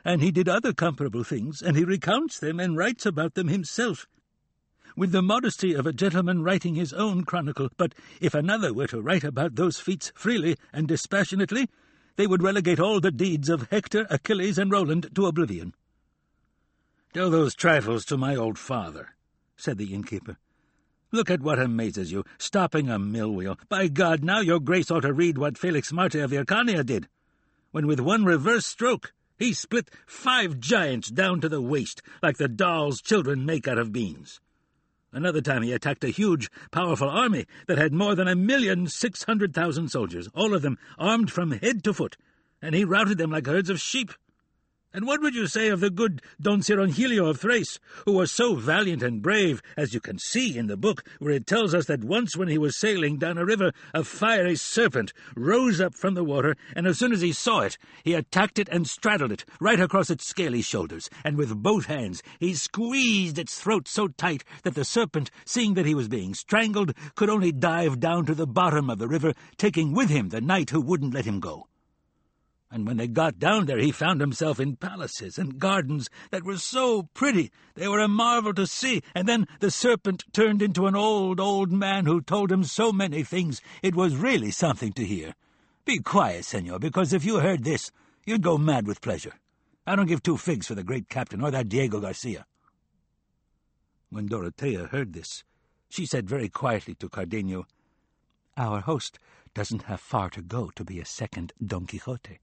[0.04, 4.06] And he did other comparable things, and he recounts them and writes about them himself,
[4.96, 7.68] with the modesty of a gentleman writing his own chronicle.
[7.76, 11.68] But if another were to write about those feats freely and dispassionately,
[12.16, 15.74] they would relegate all the deeds of Hector, Achilles, and Roland to oblivion.
[17.16, 19.14] Tell those trifles to my old father,
[19.56, 20.36] said the innkeeper.
[21.12, 23.58] Look at what amazes you, stopping a mill wheel.
[23.70, 27.08] By God, now your grace ought to read what Felix Marte of Hircania did,
[27.70, 32.48] when with one reverse stroke he split five giants down to the waist, like the
[32.48, 34.38] dolls children make out of beans.
[35.10, 39.22] Another time he attacked a huge, powerful army that had more than a million six
[39.22, 42.18] hundred thousand soldiers, all of them armed from head to foot,
[42.60, 44.12] and he routed them like herds of sheep.
[44.96, 48.54] And what would you say of the good Don Cirongilio of Thrace, who was so
[48.54, 52.02] valiant and brave, as you can see in the book, where it tells us that
[52.02, 56.24] once when he was sailing down a river, a fiery serpent rose up from the
[56.24, 59.80] water, and as soon as he saw it, he attacked it and straddled it right
[59.80, 64.74] across its scaly shoulders, and with both hands he squeezed its throat so tight that
[64.74, 68.88] the serpent, seeing that he was being strangled, could only dive down to the bottom
[68.88, 71.66] of the river, taking with him the knight who wouldn't let him go
[72.70, 76.58] and when they got down there he found himself in palaces and gardens that were
[76.58, 80.96] so pretty they were a marvel to see, and then the serpent turned into an
[80.96, 85.34] old, old man who told him so many things it was really something to hear.
[85.84, 87.92] Be quiet, senor, because if you heard this,
[88.24, 89.34] you'd go mad with pleasure.
[89.86, 92.46] I don't give two figs for the great captain or that Diego Garcia.
[94.10, 95.44] When Dorotea heard this,
[95.88, 97.66] she said very quietly to Cardenio,
[98.56, 99.18] Our host
[99.54, 102.38] doesn't have far to go to be a second Don Quixote.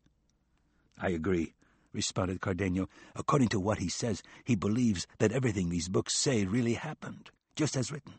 [0.99, 1.53] I agree,
[1.91, 2.87] responded Cardenio.
[3.15, 7.75] According to what he says, he believes that everything these books say really happened, just
[7.75, 8.13] as written,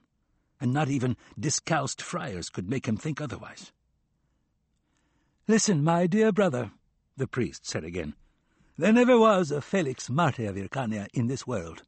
[0.60, 3.72] and not even discalced friars could make him think otherwise.
[5.46, 6.70] Listen, my dear brother,
[7.16, 8.14] the priest said again.
[8.76, 11.82] There never was a Felix Marte of Hircania in this world,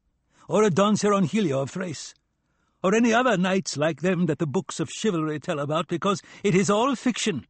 [0.48, 2.14] or a Don Cirongilio of Thrace,
[2.82, 6.54] or any other knights like them that the books of chivalry tell about, because it
[6.54, 7.46] is all fiction,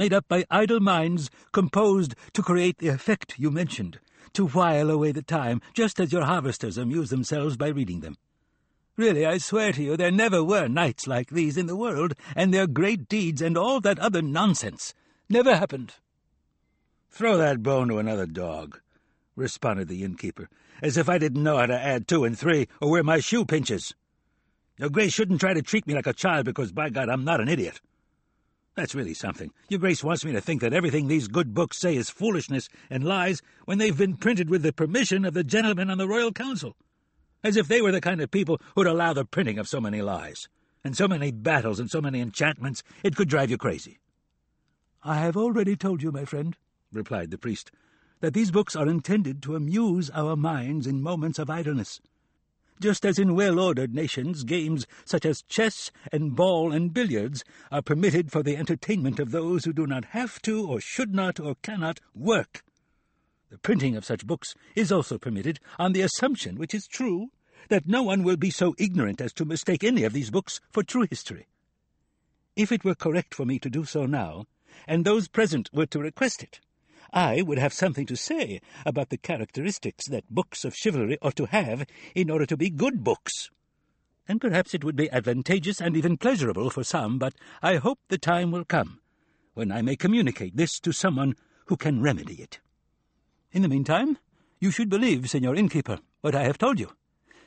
[0.00, 4.00] made up by idle minds, composed to create the effect you mentioned,
[4.32, 8.16] to while away the time, just as your harvesters amuse themselves by reading them.
[8.96, 12.52] Really, I swear to you, there never were knights like these in the world, and
[12.52, 14.94] their great deeds and all that other nonsense
[15.28, 15.92] never happened.
[17.10, 18.80] Throw that bone to another dog,
[19.36, 20.48] responded the innkeeper,
[20.80, 23.44] as if I didn't know how to add two and three or where my shoe
[23.44, 23.94] pinches.
[24.78, 27.42] Your Grace shouldn't try to treat me like a child because, by God, I'm not
[27.42, 27.82] an idiot.
[28.80, 29.52] That's really something.
[29.68, 33.04] Your Grace wants me to think that everything these good books say is foolishness and
[33.04, 36.74] lies when they've been printed with the permission of the gentlemen on the Royal Council.
[37.44, 40.00] As if they were the kind of people who'd allow the printing of so many
[40.00, 40.48] lies,
[40.82, 43.98] and so many battles and so many enchantments, it could drive you crazy.
[45.02, 46.56] I have already told you, my friend,
[46.90, 47.70] replied the priest,
[48.20, 52.00] that these books are intended to amuse our minds in moments of idleness.
[52.80, 58.32] Just as in well-ordered nations, games such as chess and ball and billiards are permitted
[58.32, 62.00] for the entertainment of those who do not have to, or should not, or cannot
[62.14, 62.64] work.
[63.50, 67.28] The printing of such books is also permitted on the assumption, which is true,
[67.68, 70.82] that no one will be so ignorant as to mistake any of these books for
[70.82, 71.48] true history.
[72.56, 74.46] If it were correct for me to do so now,
[74.86, 76.60] and those present were to request it,
[77.12, 81.46] I would have something to say about the characteristics that books of chivalry ought to
[81.46, 83.50] have in order to be good books.
[84.28, 88.18] And perhaps it would be advantageous and even pleasurable for some, but I hope the
[88.18, 89.00] time will come
[89.54, 91.34] when I may communicate this to someone
[91.66, 92.60] who can remedy it.
[93.50, 94.18] In the meantime,
[94.60, 96.92] you should believe, Senor Innkeeper, what I have told you,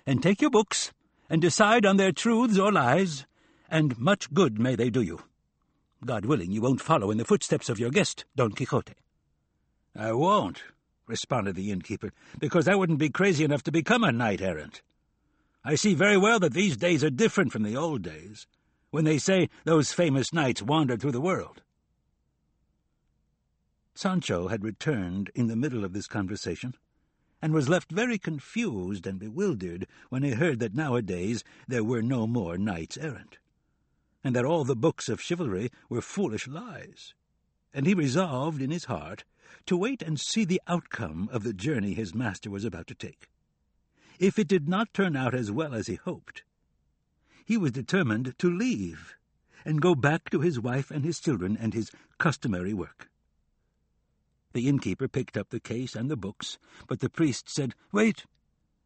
[0.06, 0.92] and take your books,
[1.30, 3.26] and decide on their truths or lies,
[3.70, 5.22] and much good may they do you.
[6.06, 8.94] God willing, you won't follow in the footsteps of your guest, Don Quixote.
[9.96, 10.64] I won't,
[11.06, 14.82] responded the innkeeper, because I wouldn't be crazy enough to become a knight-errant.
[15.64, 18.48] I see very well that these days are different from the old days,
[18.90, 21.62] when they say those famous knights wandered through the world.
[23.96, 26.74] Sancho had returned in the middle of this conversation,
[27.42, 32.26] and was left very confused and bewildered when he heard that nowadays there were no
[32.26, 33.38] more knights errant,
[34.24, 37.14] and that all the books of chivalry were foolish lies.
[37.74, 39.24] And he resolved in his heart
[39.66, 43.30] to wait and see the outcome of the journey his master was about to take.
[44.20, 46.44] If it did not turn out as well as he hoped,
[47.46, 49.16] he was determined to leave
[49.66, 53.10] and go back to his wife and his children and his customary work.
[54.54, 58.26] The innkeeper picked up the case and the books, but the priest said, Wait,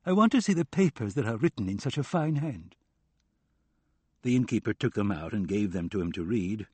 [0.05, 2.75] I want to see the papers that are written in such a fine hand.
[4.21, 6.67] The innkeeper took them out and gave them to him to read,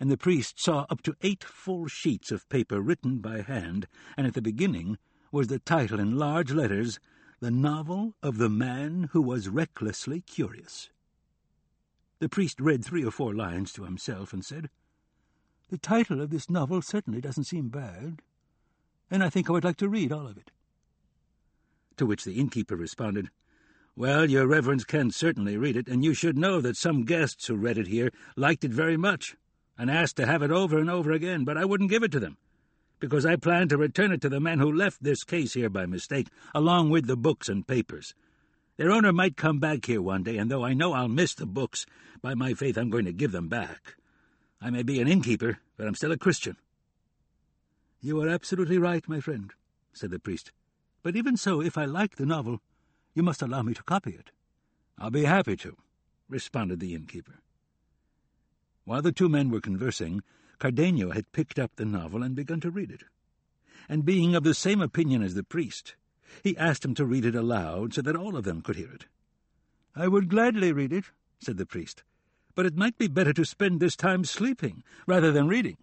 [0.00, 4.26] and the priest saw up to eight full sheets of paper written by hand, and
[4.26, 4.96] at the beginning
[5.32, 7.00] was the title in large letters,
[7.40, 10.90] The Novel of the Man Who Was Recklessly Curious.
[12.20, 14.70] The priest read three or four lines to himself and said,
[15.68, 18.22] The title of this novel certainly doesn't seem bad,
[19.10, 20.50] and I think I would like to read all of it.
[21.96, 23.30] To which the innkeeper responded,
[23.96, 27.56] Well, your reverence can certainly read it, and you should know that some guests who
[27.56, 29.36] read it here liked it very much
[29.78, 32.20] and asked to have it over and over again, but I wouldn't give it to
[32.20, 32.36] them,
[32.98, 35.86] because I planned to return it to the men who left this case here by
[35.86, 38.14] mistake, along with the books and papers.
[38.76, 41.46] Their owner might come back here one day, and though I know I'll miss the
[41.46, 41.86] books,
[42.20, 43.94] by my faith I'm going to give them back.
[44.60, 46.56] I may be an innkeeper, but I'm still a Christian.
[48.00, 49.52] You are absolutely right, my friend,
[49.92, 50.52] said the priest.
[51.02, 52.60] But even so, if I like the novel,
[53.14, 54.30] you must allow me to copy it.
[54.98, 55.76] I'll be happy to,
[56.28, 57.40] responded the innkeeper.
[58.88, 60.22] While the two men were conversing,
[60.58, 63.02] Cardenio had picked up the novel and begun to read it.
[63.86, 65.94] And being of the same opinion as the priest,
[66.42, 69.04] he asked him to read it aloud so that all of them could hear it.
[69.94, 71.04] I would gladly read it,
[71.38, 72.02] said the priest,
[72.54, 75.76] but it might be better to spend this time sleeping rather than reading.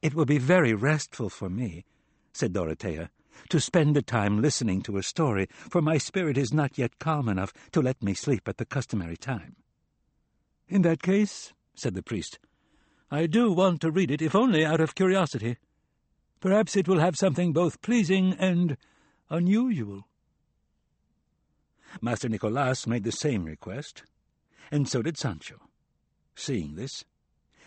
[0.00, 1.84] It will be very restful for me,
[2.32, 3.10] said Dorotea,
[3.50, 7.28] to spend the time listening to a story, for my spirit is not yet calm
[7.28, 9.56] enough to let me sleep at the customary time.
[10.70, 12.38] In that case, said the priest.
[13.10, 15.56] I do want to read it, if only out of curiosity.
[16.40, 18.76] Perhaps it will have something both pleasing and
[19.30, 20.06] unusual.
[22.00, 24.02] Master Nicolas made the same request,
[24.70, 25.60] and so did Sancho.
[26.34, 27.04] Seeing this,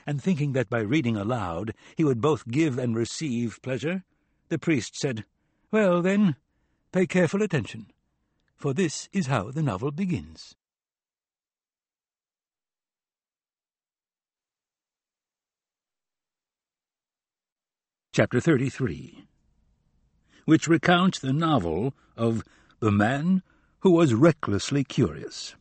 [0.05, 4.03] and thinking that by reading aloud he would both give and receive pleasure,
[4.49, 5.25] the priest said,
[5.71, 6.35] Well, then,
[6.91, 7.87] pay careful attention,
[8.55, 10.55] for this is how the novel begins.
[18.13, 19.23] Chapter 33,
[20.43, 22.43] which recounts the novel of
[22.81, 23.41] The Man
[23.79, 25.55] Who Was Recklessly Curious.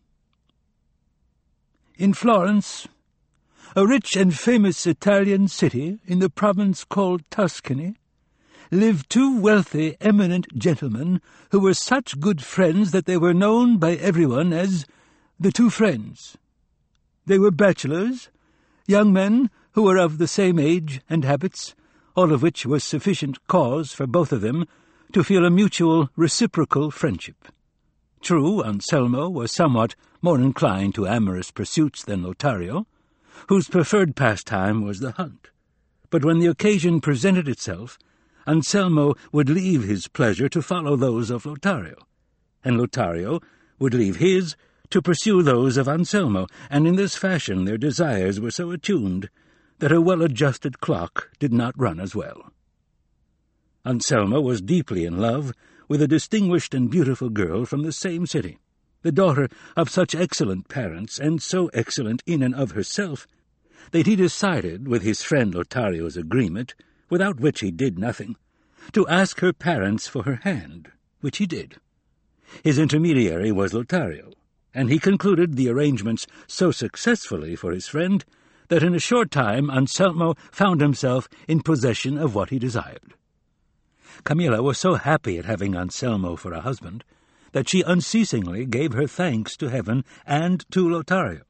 [1.96, 2.88] In Florence,
[3.76, 7.94] a rich and famous Italian city in the province called Tuscany,
[8.72, 11.20] lived two wealthy, eminent gentlemen
[11.52, 14.86] who were such good friends that they were known by everyone as
[15.38, 16.36] the two friends.
[17.26, 18.28] They were bachelors,
[18.88, 21.76] young men who were of the same age and habits,
[22.20, 24.66] all of which was sufficient cause for both of them
[25.10, 27.48] to feel a mutual reciprocal friendship.
[28.20, 32.86] True, Anselmo was somewhat more inclined to amorous pursuits than Lothario,
[33.48, 35.48] whose preferred pastime was the hunt.
[36.10, 37.98] But when the occasion presented itself,
[38.46, 41.96] Anselmo would leave his pleasure to follow those of Lothario,
[42.62, 43.40] and Lothario
[43.78, 44.56] would leave his
[44.90, 49.30] to pursue those of Anselmo, and in this fashion their desires were so attuned
[49.80, 52.52] that a well-adjusted clock did not run as well.
[53.84, 55.52] Anselmo was deeply in love
[55.88, 58.58] with a distinguished and beautiful girl from the same city,
[59.02, 63.26] the daughter of such excellent parents, and so excellent in and of herself,
[63.92, 66.74] that he decided, with his friend Lothario's agreement,
[67.08, 68.36] without which he did nothing,
[68.92, 70.90] to ask her parents for her hand,
[71.22, 71.76] which he did.
[72.62, 74.32] His intermediary was Lothario,
[74.74, 78.24] and he concluded the arrangements so successfully for his friend
[78.70, 83.14] that in a short time Anselmo found himself in possession of what he desired.
[84.24, 87.04] Camilla was so happy at having Anselmo for a husband
[87.52, 91.42] that she unceasingly gave her thanks to heaven and to Lothario,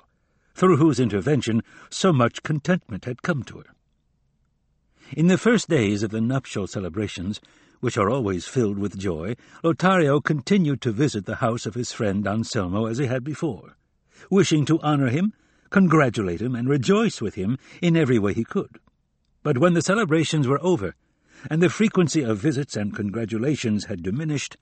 [0.54, 3.74] through whose intervention so much contentment had come to her.
[5.14, 7.38] In the first days of the nuptial celebrations,
[7.80, 12.26] which are always filled with joy, Lothario continued to visit the house of his friend
[12.26, 13.76] Anselmo as he had before,
[14.30, 15.34] wishing to honour him,
[15.70, 18.78] congratulate him, and rejoice with him in every way he could.
[19.42, 20.94] But when the celebrations were over,
[21.48, 24.56] and the frequency of visits and congratulations had diminished,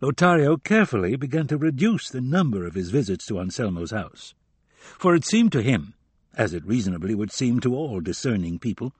[0.00, 4.34] Lothario carefully began to reduce the number of his visits to Anselmo's house.
[4.76, 5.94] For it seemed to him,
[6.34, 8.92] as it reasonably would seem to all discerning people,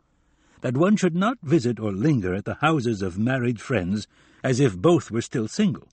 [0.61, 4.07] that one should not visit or linger at the houses of married friends
[4.43, 5.89] as if both were still single.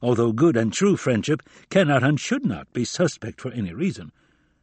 [0.00, 4.12] Although good and true friendship cannot and should not be suspect for any reason,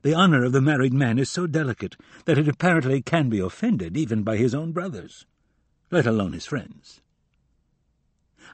[0.01, 1.95] the honour of the married man is so delicate
[2.25, 5.25] that it apparently can be offended even by his own brothers,
[5.91, 7.01] let alone his friends.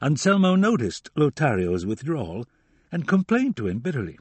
[0.02, 2.46] Anselmo noticed Lothario's withdrawal
[2.90, 4.18] and complained to him bitterly,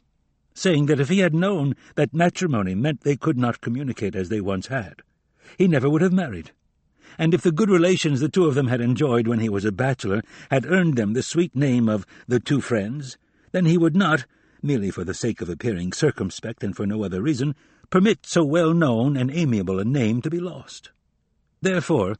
[0.53, 4.41] saying that if he had known that matrimony meant they could not communicate as they
[4.41, 5.01] once had,
[5.57, 6.51] he never would have married.
[7.17, 9.71] And if the good relations the two of them had enjoyed when he was a
[9.71, 13.17] bachelor had earned them the sweet name of the two friends,
[13.51, 14.25] then he would not,
[14.63, 17.53] merely for the sake of appearing circumspect and for no other reason,
[17.89, 20.89] permit so well known and amiable a name to be lost.
[21.61, 22.15] Therefore,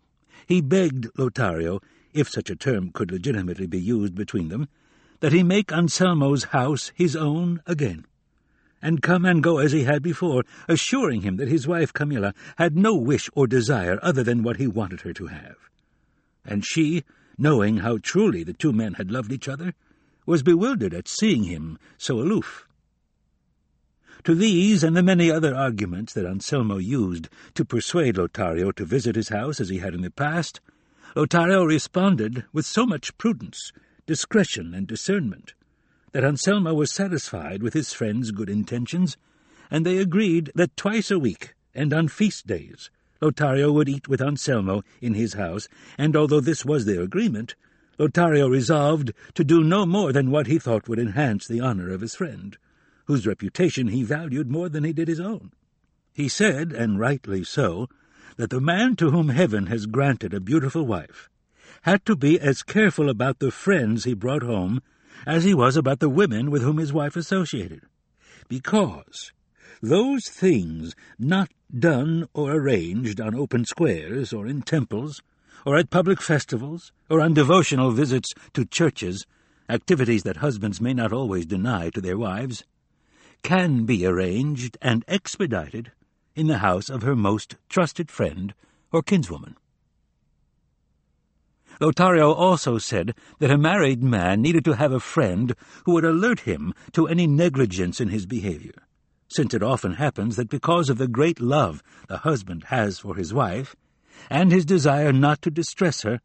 [0.45, 1.79] he begged Lothario,
[2.13, 4.67] if such a term could legitimately be used between them,
[5.21, 8.05] that he make Anselmo's house his own again
[8.83, 12.75] and come and go as he had before, assuring him that his wife Camilla had
[12.75, 15.55] no wish or desire other than what he wanted her to have.
[16.45, 17.05] And she,
[17.37, 19.73] knowing how truly the two men had loved each other,
[20.26, 22.67] was bewildered at seeing him so aloof.
[24.24, 29.15] To these and the many other arguments that Anselmo used to persuade Lothario to visit
[29.15, 30.61] his house as he had in the past,
[31.15, 33.74] Lothario responded with so much prudence,
[34.05, 35.53] discretion, and discernment
[36.13, 39.17] that Anselmo was satisfied with his friend's good intentions,
[39.69, 44.21] and they agreed that twice a week, and on feast days, Lothario would eat with
[44.21, 45.67] Anselmo in his house,
[45.97, 47.55] and although this was their agreement,
[47.97, 52.01] Lothario resolved to do no more than what he thought would enhance the honour of
[52.01, 52.57] his friend,
[53.05, 55.51] whose reputation he valued more than he did his own.
[56.13, 57.87] He said, and rightly so,
[58.37, 61.29] that the man to whom heaven has granted a beautiful wife
[61.83, 64.81] had to be as careful about the friends he brought home
[65.27, 67.81] as he was about the women with whom his wife associated,
[68.47, 69.31] because
[69.81, 75.21] those things not done or arranged on open squares or in temples,
[75.66, 79.26] or at public festivals, or on devotional visits to churches,
[79.70, 82.64] activities that husbands may not always deny to their wives,
[83.43, 85.91] can be arranged and expedited
[86.36, 88.53] in the house of her most trusted friend
[88.91, 89.55] or kinswoman.
[91.80, 95.55] Lothario also said that a married man needed to have a friend
[95.86, 98.88] who would alert him to any negligence in his behavior,
[99.28, 103.34] since it often happens that because of the great love the husband has for his
[103.34, 103.76] wife,
[104.30, 106.19] and his desire not to distress her,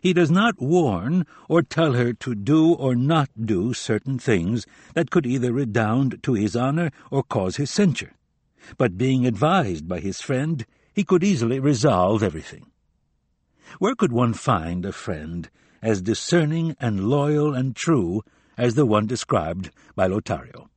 [0.00, 5.10] he does not warn or tell her to do or not do certain things that
[5.10, 8.12] could either redound to his honour or cause his censure.
[8.78, 12.66] But being advised by his friend, he could easily resolve everything.
[13.78, 15.48] Where could one find a friend
[15.82, 18.22] as discerning and loyal and true
[18.56, 20.68] as the one described by Lothario?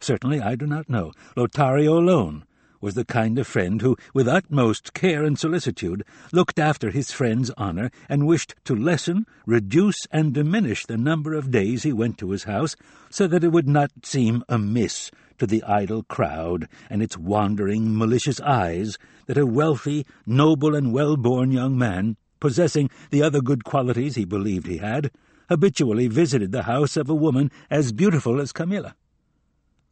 [0.00, 1.12] Certainly I do not know.
[1.36, 2.44] Lothario alone
[2.82, 7.50] was the kind of friend who, with utmost care and solicitude, looked after his friend's
[7.52, 12.32] honour and wished to lessen, reduce, and diminish the number of days he went to
[12.32, 12.76] his house,
[13.08, 18.40] so that it would not seem amiss to the idle crowd and its wandering, malicious
[18.40, 24.24] eyes that a wealthy, noble, and well-born young man, possessing the other good qualities he
[24.24, 25.10] believed he had,
[25.48, 28.94] habitually visited the house of a woman as beautiful as Camilla.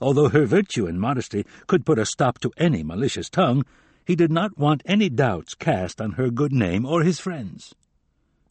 [0.01, 3.65] Although her virtue and modesty could put a stop to any malicious tongue,
[4.05, 7.75] he did not want any doubts cast on her good name or his friends.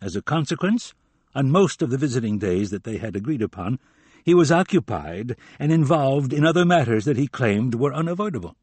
[0.01, 0.93] As a consequence,
[1.33, 3.79] on most of the visiting days that they had agreed upon,
[4.23, 8.55] he was occupied and involved in other matters that he claimed were unavoidable.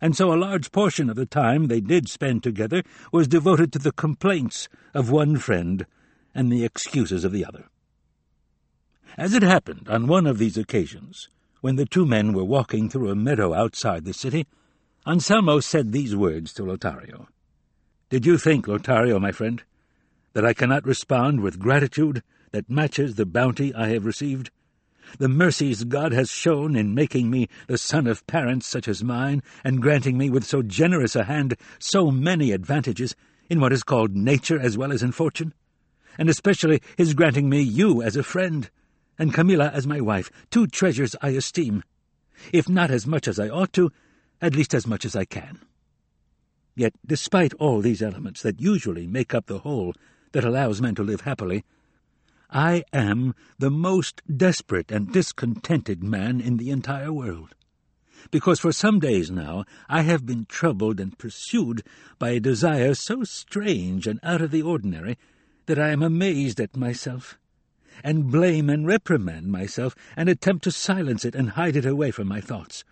[0.00, 2.82] And so a large portion of the time they did spend together
[3.12, 5.86] was devoted to the complaints of one friend
[6.34, 7.66] and the excuses of the other.
[9.16, 11.28] As it happened on one of these occasions,
[11.60, 14.46] when the two men were walking through a meadow outside the city,
[15.06, 17.28] Anselmo said these words to Lothario.
[18.08, 19.62] Did you think, Lothario, my friend,
[20.32, 24.50] that I cannot respond with gratitude that matches the bounty I have received?
[25.18, 29.42] The mercies God has shown in making me the son of parents such as mine,
[29.64, 33.16] and granting me with so generous a hand so many advantages
[33.48, 35.52] in what is called nature as well as in fortune,
[36.16, 38.70] and especially his granting me you as a friend,
[39.20, 41.84] and Camilla as my wife, two treasures I esteem,
[42.54, 43.92] if not as much as I ought to,
[44.40, 45.60] at least as much as I can.
[46.74, 49.92] Yet, despite all these elements that usually make up the whole
[50.32, 51.64] that allows men to live happily,
[52.48, 57.54] I am the most desperate and discontented man in the entire world,
[58.30, 61.82] because for some days now I have been troubled and pursued
[62.18, 65.18] by a desire so strange and out of the ordinary
[65.66, 67.38] that I am amazed at myself
[68.02, 72.28] and blame and reprimand myself, and attempt to silence it and hide it away from
[72.28, 72.84] my thoughts,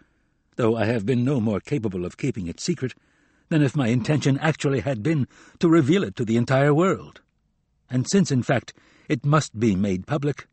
[0.56, 2.94] though I have been no more capable of keeping it secret
[3.48, 5.26] than if my intention actually had been
[5.58, 7.20] to reveal it to the entire world.
[7.90, 8.74] And since, in fact,
[9.08, 10.46] it must be made public,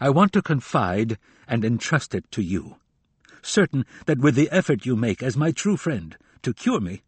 [0.00, 2.76] I want to confide and entrust it to you,
[3.42, 7.02] certain that with the effort you make as my true friend to cure me,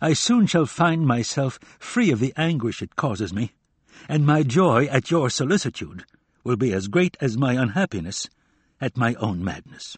[0.00, 3.52] I soon shall find myself free of the anguish it causes me,
[4.08, 6.04] and my joy at your solicitude
[6.44, 8.28] will be as great as my unhappiness
[8.80, 9.96] at my own madness.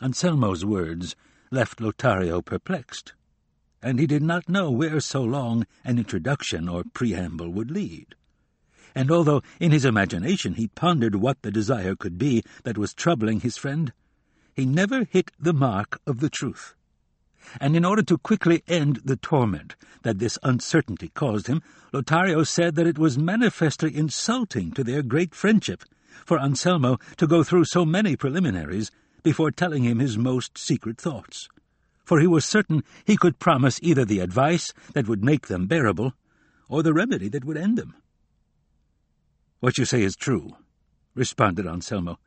[0.00, 1.16] Anselmo's words
[1.50, 3.14] left Lothario perplexed,
[3.82, 8.14] and he did not know where so long an introduction or preamble would lead.
[8.94, 13.40] And although in his imagination he pondered what the desire could be that was troubling
[13.40, 13.92] his friend,
[14.54, 16.74] he never hit the mark of the truth
[17.60, 22.74] and in order to quickly end the torment that this uncertainty caused him, Lothario said
[22.74, 25.84] that it was manifestly insulting to their great friendship
[26.24, 28.90] for Anselmo to go through so many preliminaries
[29.22, 31.48] before telling him his most secret thoughts,
[32.04, 36.12] for he was certain he could promise either the advice that would make them bearable,
[36.68, 37.94] or the remedy that would end them.
[39.60, 40.56] What you say is true,
[41.14, 42.18] responded Anselmo,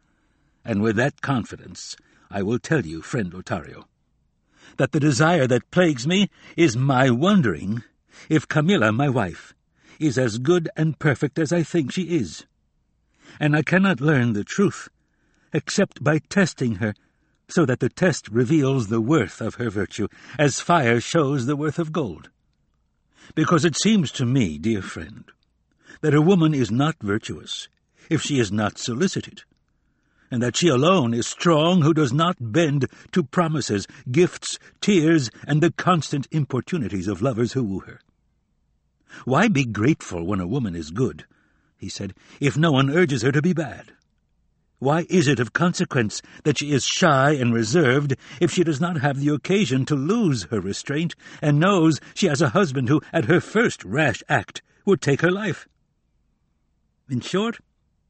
[0.66, 1.96] and with that confidence
[2.30, 3.86] I will tell you, friend Lothario
[4.76, 7.84] that the desire that plagues me is my wondering
[8.30, 9.54] if Camilla, my wife,
[10.00, 12.46] is as good and perfect as I think she is.
[13.40, 14.90] And I cannot learn the truth
[15.54, 16.94] except by testing her,
[17.48, 20.08] so that the test reveals the worth of her virtue,
[20.38, 22.30] as fire shows the worth of gold.
[23.36, 25.26] Because it seems to me, dear friend,
[26.02, 27.68] that a woman is not virtuous
[28.10, 29.44] if she is not solicited,
[30.30, 35.62] and that she alone is strong who does not bend to promises, gifts, tears, and
[35.62, 38.00] the constant importunities of lovers who woo her.
[39.26, 41.26] Why be grateful when a woman is good,
[41.78, 43.94] he said, if no one urges her to be bad?
[44.80, 49.02] Why is it of consequence that she is shy and reserved if she does not
[49.02, 53.26] have the occasion to lose her restraint, and knows she has a husband who, at
[53.26, 55.68] her first rash act, would take her life?
[57.10, 57.58] In short,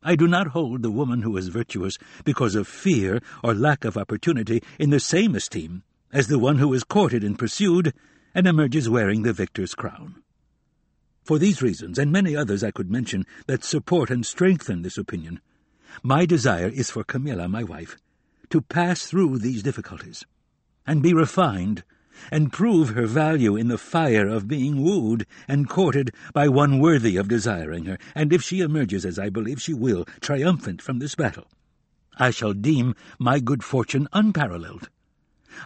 [0.03, 3.97] I do not hold the woman who is virtuous because of fear or lack of
[3.97, 7.93] opportunity in the same esteem as the one who is courted and pursued
[8.33, 10.21] and emerges wearing the victor's crown.
[11.23, 15.41] For these reasons, and many others I could mention that support and strengthen this opinion,
[16.03, 17.97] my desire is for Camilla, my wife,
[18.49, 20.25] to pass through these difficulties,
[20.85, 21.83] and be refined
[22.31, 27.17] and prove her value in the fire of being wooed and courted by one worthy
[27.17, 31.15] of desiring her, and if she emerges, as I believe she will, triumphant from this
[31.15, 31.47] battle,
[32.17, 34.89] I shall deem my good fortune unparalleled.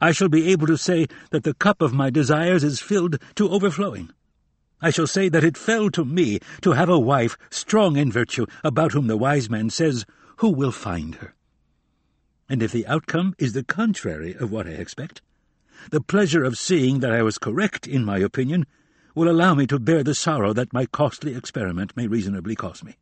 [0.02, 3.50] I shall be able to say that the cup of my desires is filled to
[3.50, 4.12] overflowing.
[4.82, 8.46] I shall say that it fell to me to have a wife strong in virtue,
[8.64, 10.06] about whom the wise man says,
[10.38, 11.36] Who will find her?
[12.52, 15.22] and if the outcome is the contrary of what I expect,
[15.90, 18.66] the pleasure of seeing that I was correct in my opinion
[19.16, 22.98] will allow me to bear the sorrow that my costly experiment may reasonably cost me.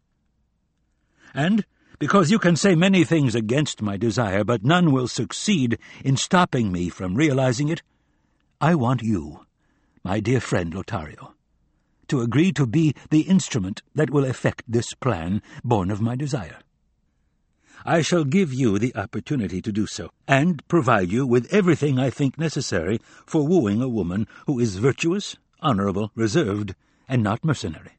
[1.34, 1.65] And
[1.99, 6.71] because you can say many things against my desire, but none will succeed in stopping
[6.71, 7.82] me from realizing it,
[8.61, 9.45] I want you,
[10.03, 11.36] my dear friend Lothario,
[12.07, 16.59] to agree to be the instrument that will effect this plan born of my desire.
[17.86, 22.09] I shall give you the opportunity to do so, and provide you with everything I
[22.09, 26.75] think necessary for wooing a woman who is virtuous, honorable, reserved,
[27.07, 27.97] and not mercenary.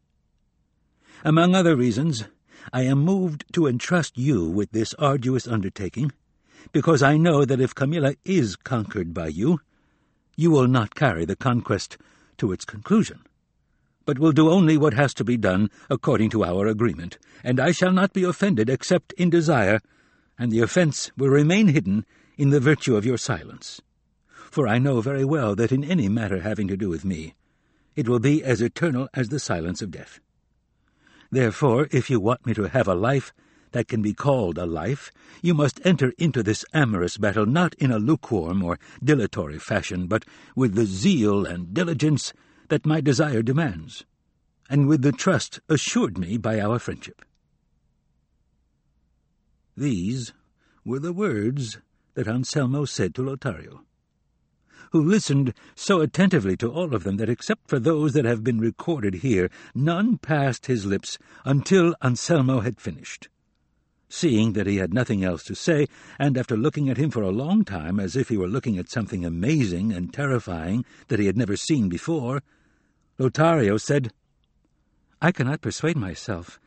[1.25, 2.25] Among other reasons,
[2.73, 6.13] I am moved to entrust you with this arduous undertaking,
[6.73, 9.61] because I know that if Camilla is conquered by you,
[10.37, 11.97] you will not carry the conquest
[12.39, 13.21] to its conclusion,
[14.11, 17.71] but will do only what has to be done according to our agreement, and I
[17.71, 19.79] shall not be offended except in desire,
[20.37, 22.05] and the offence will remain hidden
[22.37, 23.81] in the virtue of your silence.
[24.51, 27.35] For I know very well that in any matter having to do with me,
[27.95, 30.19] it will be as eternal as the silence of death.
[31.31, 33.33] Therefore, if you want me to have a life
[33.71, 37.93] that can be called a life, you must enter into this amorous battle not in
[37.93, 40.25] a lukewarm or dilatory fashion, but
[40.57, 42.33] with the zeal and diligence
[42.71, 44.05] that my desire demands,
[44.69, 47.23] and with the trust assured me by our friendship.
[49.77, 50.33] These
[50.85, 51.79] were the words
[52.15, 53.85] that Anselmo said to Lothario
[54.93, 58.59] who listened so attentively to all of them that except for those that have been
[58.59, 63.29] recorded here, none passed his lips until Anselmo had finished.
[64.09, 65.87] Seeing that he had nothing else to say,
[66.19, 68.91] and after looking at him for a long time as if he were looking at
[68.91, 72.43] something amazing and terrifying that he had never seen before,
[73.21, 74.15] Lothario said,
[75.21, 76.59] I cannot persuade myself,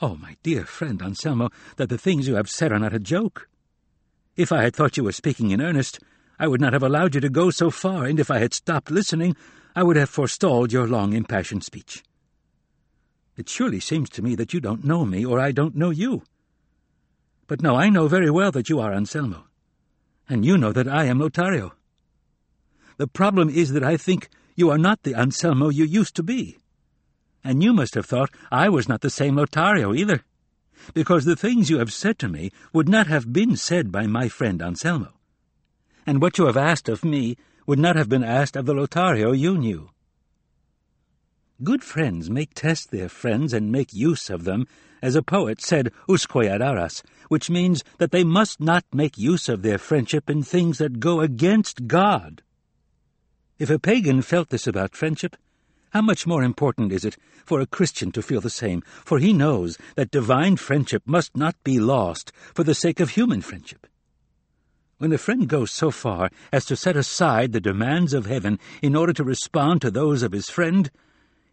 [0.00, 3.48] oh, my dear friend Anselmo, that the things you have said are not a joke.
[4.36, 6.00] If I had thought you were speaking in earnest,
[6.38, 8.90] I would not have allowed you to go so far, and if I had stopped
[8.90, 9.34] listening,
[9.74, 12.04] I would have forestalled your long impassioned speech.
[13.38, 16.22] It surely seems to me that you don't know me, or I don't know you.
[17.46, 19.46] But no, I know very well that you are Anselmo,
[20.28, 21.72] and you know that I am Lothario.
[22.98, 26.58] The problem is that I think you are not the Anselmo you used to be.
[27.42, 30.22] And you must have thought I was not the same Lothario either,
[30.92, 34.28] because the things you have said to me would not have been said by my
[34.28, 35.14] friend Anselmo
[36.06, 37.36] and what you have asked of me
[37.66, 39.90] would not have been asked of the Lothario you knew.
[41.62, 44.66] Good friends make test their friends and make use of them,
[45.00, 49.48] as a poet said, usque ad aras, which means that they must not make use
[49.48, 52.42] of their friendship in things that go against God.
[53.56, 55.36] If a pagan felt this about friendship,
[55.90, 59.32] how much more important is it for a Christian to feel the same, for he
[59.32, 63.86] knows that divine friendship must not be lost for the sake of human friendship.
[64.98, 68.96] When a friend goes so far as to set aside the demands of heaven in
[68.96, 70.90] order to respond to those of his friend,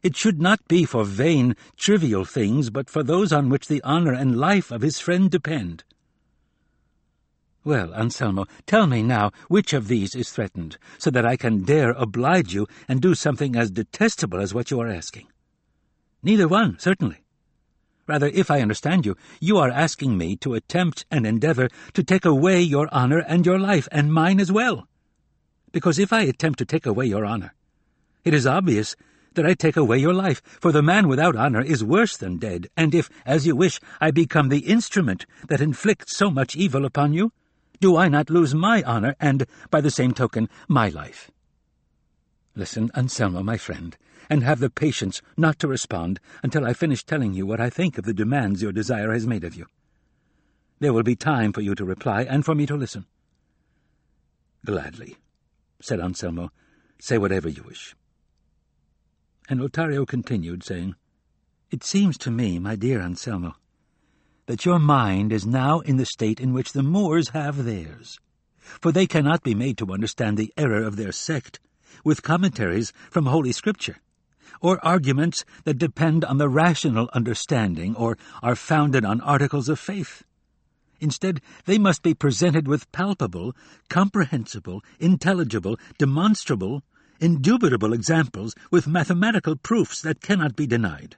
[0.02, 4.14] it should not be for vain, trivial things, but for those on which the honor
[4.14, 5.84] and life of his friend depend.
[7.64, 11.92] Well, Anselmo, tell me now which of these is threatened, so that I can dare
[11.92, 15.28] oblige you and do something as detestable as what you are asking.
[16.24, 17.18] Neither one, certainly.
[18.08, 22.26] Rather, if I understand you, you are asking me to attempt and endeavor to take
[22.26, 24.88] away your honor and your life, and mine as well.
[25.72, 27.54] Because if I attempt to take away your honor,
[28.24, 28.96] it is obvious
[29.36, 32.70] that I take away your life, for the man without honor is worse than dead,
[32.76, 37.14] and if, as you wish, I become the instrument that inflicts so much evil upon
[37.14, 37.32] you,
[37.82, 41.32] do I not lose my honor and, by the same token, my life?
[42.56, 43.98] Listen, Anselmo, my friend,
[44.30, 47.98] and have the patience not to respond until I finish telling you what I think
[47.98, 49.66] of the demands your desire has made of you.
[50.80, 53.08] There will be time for you to reply and for me to listen.
[54.64, 55.18] Gladly,
[55.82, 56.52] said Anselmo.
[57.00, 57.96] Say whatever you wish.
[59.50, 60.94] And Lothario continued, saying,
[61.72, 63.56] It seems to me, my dear Anselmo,
[64.52, 68.20] that your mind is now in the state in which the Moors have theirs,
[68.60, 71.62] for they cannot be made to understand the error of their sect
[72.04, 74.02] with commentaries from Holy Scripture
[74.60, 80.24] or arguments that depend on the rational understanding or are founded on articles of faith.
[81.00, 83.56] Instead, they must be presented with palpable,
[83.88, 86.84] comprehensible, intelligible, demonstrable,
[87.22, 91.16] indubitable examples with mathematical proofs that cannot be denied.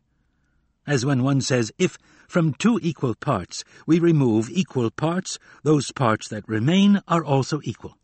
[0.86, 1.98] As when one says, if
[2.34, 7.96] from two equal parts we remove equal parts, those parts that remain are also equal.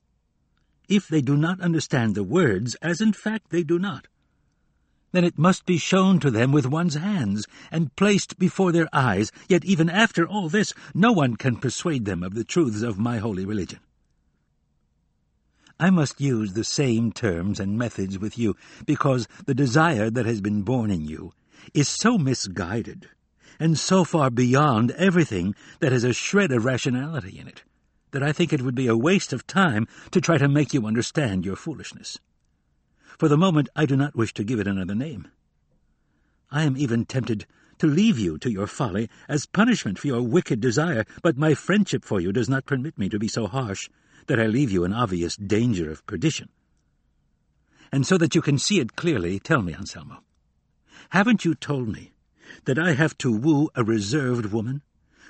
[0.88, 4.08] If they do not understand the words, as in fact they do not,
[5.14, 9.32] then it must be shown to them with one's hands and placed before their eyes.
[9.48, 13.18] Yet even after all this, no one can persuade them of the truths of my
[13.18, 13.80] holy religion.
[15.80, 18.56] I must use the same terms and methods with you,
[18.86, 21.34] because the desire that has been born in you
[21.74, 23.10] is so misguided,
[23.60, 27.64] and so far beyond everything that has a shred of rationality in it,
[28.12, 30.88] that I think it would be a waste of time to try to make you
[30.88, 32.18] understand your foolishness.
[33.18, 35.28] For the moment, I do not wish to give it another name.
[36.50, 37.46] I am even tempted
[37.80, 42.04] to leave you to your folly as punishment for your wicked desire, but my friendship
[42.04, 43.90] for you does not permit me to be so harsh
[44.28, 46.50] that I leave you in obvious danger of perdition.
[47.92, 50.24] And so that you can see it clearly, tell me, Anselmo,
[51.10, 52.12] haven't you told me
[52.66, 54.82] that I have to woo a reserved woman,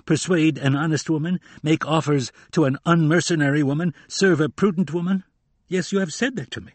[0.06, 5.24] persuade an honest woman, make offers to an unmercenary woman, serve a prudent woman?
[5.68, 6.74] Yes, you have said that to me.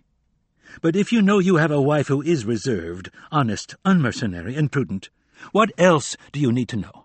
[0.80, 5.08] But if you know you have a wife who is reserved, honest, unmercenary, and prudent,
[5.52, 7.04] what else do you need to know?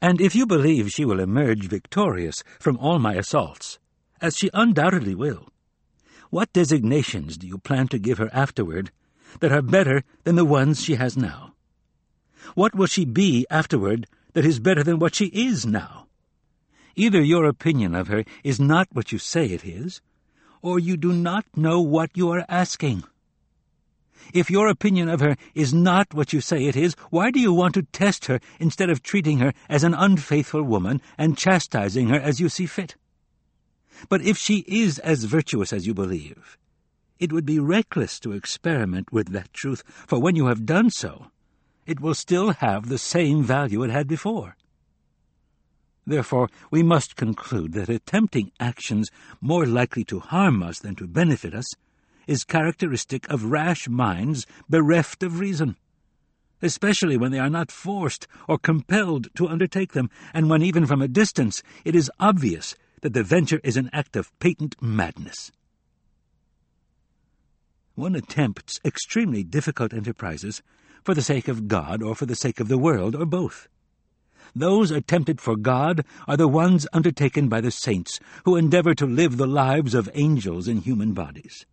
[0.00, 3.78] And if you believe she will emerge victorious from all my assaults,
[4.20, 5.48] as she undoubtedly will,
[6.30, 8.90] what designations do you plan to give her afterward
[9.40, 11.54] that are better than the ones she has now?
[12.54, 16.06] What will she be afterward that is better than what she is now?
[16.96, 20.00] Either your opinion of her is not what you say it is,
[20.62, 23.04] or you do not know what you are asking.
[24.34, 27.52] If your opinion of her is not what you say it is, why do you
[27.52, 32.20] want to test her instead of treating her as an unfaithful woman and chastising her
[32.20, 32.96] as you see fit?
[34.08, 36.58] But if she is as virtuous as you believe,
[37.18, 41.30] it would be reckless to experiment with that truth, for when you have done so,
[41.88, 44.56] it will still have the same value it had before.
[46.06, 49.10] Therefore, we must conclude that attempting actions
[49.40, 51.66] more likely to harm us than to benefit us
[52.26, 55.76] is characteristic of rash minds bereft of reason,
[56.60, 61.00] especially when they are not forced or compelled to undertake them, and when even from
[61.00, 65.50] a distance it is obvious that the venture is an act of patent madness.
[67.94, 70.62] One attempts extremely difficult enterprises
[71.08, 73.66] for the sake of God or for the sake of the world, or both.
[74.54, 79.38] Those attempted for God are the ones undertaken by the saints, who endeavor to live
[79.38, 81.64] the lives of angels in human bodies.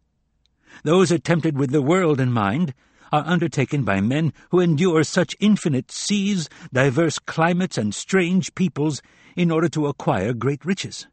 [0.86, 2.74] Those attempted with the world in mind
[3.12, 9.02] are undertaken by men who endure such infinite seas, diverse climates, and strange peoples
[9.36, 11.08] in order to acquire great riches.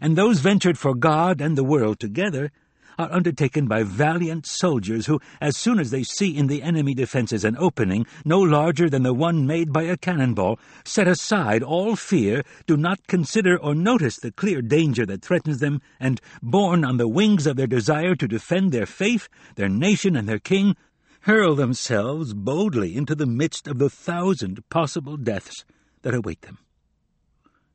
[0.00, 2.52] And those ventured for God and the world together
[2.98, 7.44] are undertaken by valiant soldiers who, as soon as they see in the enemy defences
[7.44, 12.42] an opening no larger than the one made by a cannonball, set aside all fear,
[12.66, 17.08] do not consider or notice the clear danger that threatens them, and, borne on the
[17.08, 20.76] wings of their desire to defend their faith, their nation, and their king,
[21.20, 25.64] hurl themselves boldly into the midst of the thousand possible deaths
[26.02, 26.58] that await them.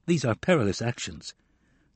[0.05, 1.33] These are perilous actions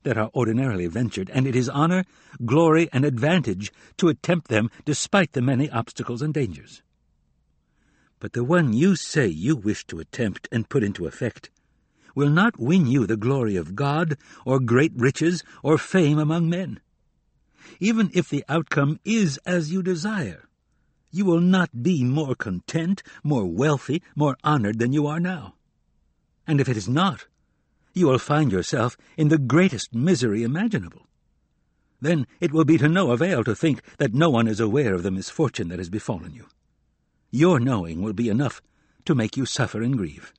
[0.02, 2.04] that are ordinarily ventured, and it is honour,
[2.44, 6.82] glory, and advantage to attempt them despite the many obstacles and dangers.
[8.18, 11.50] But the one you say you wish to attempt and put into effect
[12.14, 16.80] will not win you the glory of God, or great riches, or fame among men.
[17.80, 20.44] Even if the outcome is as you desire,
[21.10, 25.54] you will not be more content, more wealthy, more honoured than you are now.
[26.46, 27.26] And if it is not,
[27.92, 31.06] you will find yourself in the greatest misery imaginable.
[32.00, 35.02] Then it will be to no avail to think that no one is aware of
[35.02, 36.46] the misfortune that has befallen you.
[37.30, 38.60] Your knowing will be enough
[39.04, 40.32] to make you suffer and grieve.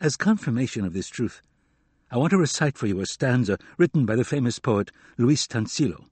[0.00, 1.40] As confirmation of this truth,
[2.10, 6.04] I want to recite for you a stanza written by the famous poet Luis Tansilo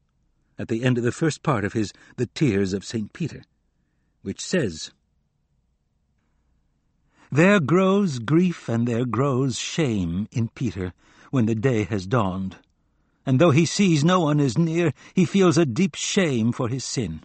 [0.58, 3.12] at the end of the first part of his The Tears of St.
[3.12, 3.42] Peter,
[4.22, 4.92] which says,
[7.34, 10.92] there grows grief and there grows shame in Peter
[11.32, 12.54] when the day has dawned.
[13.26, 16.84] And though he sees no one is near, he feels a deep shame for his
[16.84, 17.24] sin.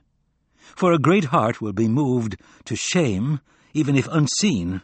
[0.75, 3.39] For a great heart will be moved to shame,
[3.75, 4.81] even if unseen,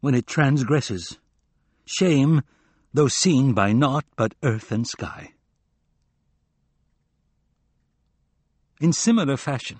[0.00, 1.18] when it transgresses.
[1.86, 2.42] Shame,
[2.92, 5.34] though seen by naught but earth and sky.
[8.80, 9.78] In similar fashion,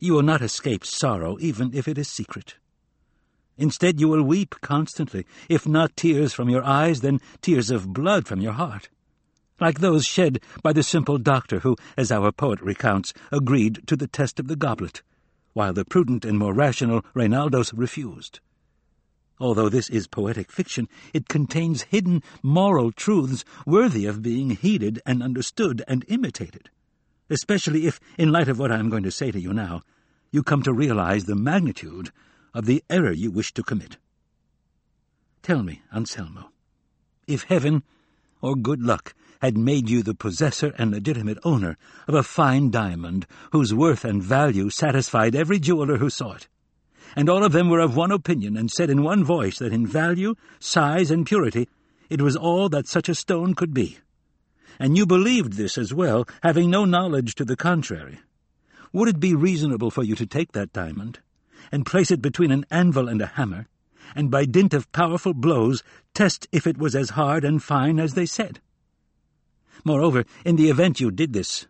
[0.00, 2.56] you will not escape sorrow even if it is secret.
[3.60, 8.26] Instead, you will weep constantly, if not tears from your eyes, then tears of blood
[8.26, 8.88] from your heart,
[9.60, 14.06] like those shed by the simple doctor who, as our poet recounts, agreed to the
[14.06, 15.02] test of the goblet,
[15.52, 18.40] while the prudent and more rational Reinaldos refused.
[19.38, 25.22] Although this is poetic fiction, it contains hidden moral truths worthy of being heeded and
[25.22, 26.70] understood and imitated,
[27.28, 29.82] especially if, in light of what I am going to say to you now,
[30.30, 32.10] you come to realize the magnitude
[32.54, 33.96] of the error you wish to commit.
[35.42, 36.50] Tell me, Anselmo,
[37.26, 37.82] if heaven
[38.42, 41.76] or good luck had made you the possessor and legitimate owner
[42.06, 46.48] of a fine diamond whose worth and value satisfied every jeweler who saw it,
[47.16, 49.86] and all of them were of one opinion and said in one voice that in
[49.86, 51.68] value, size, and purity
[52.08, 53.98] it was all that such a stone could be.
[54.78, 58.20] And you believed this as well, having no knowledge to the contrary.
[58.92, 61.20] Would it be reasonable for you to take that diamond,
[61.72, 63.66] and place it between an anvil and a hammer,
[64.14, 65.82] and by dint of powerful blows
[66.14, 68.60] test if it was as hard and fine as they said?
[69.84, 71.66] Moreover, in the event you did this,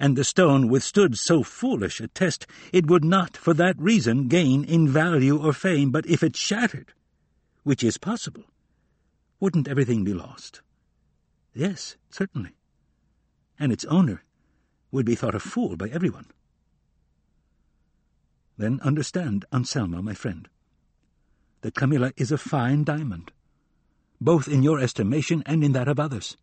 [0.00, 4.64] and the stone withstood so foolish a test, it would not for that reason gain
[4.64, 6.92] in value or fame, but if it shattered,
[7.62, 8.44] which is possible,
[9.40, 10.62] wouldn't everything be lost?
[11.54, 12.56] Yes, certainly.
[13.58, 14.24] And its owner
[14.90, 16.26] would be thought a fool by everyone.
[18.56, 20.48] Then understand, Anselmo, my friend,
[21.62, 23.32] that Camilla is a fine diamond,
[24.20, 26.36] both in your estimation and in that of others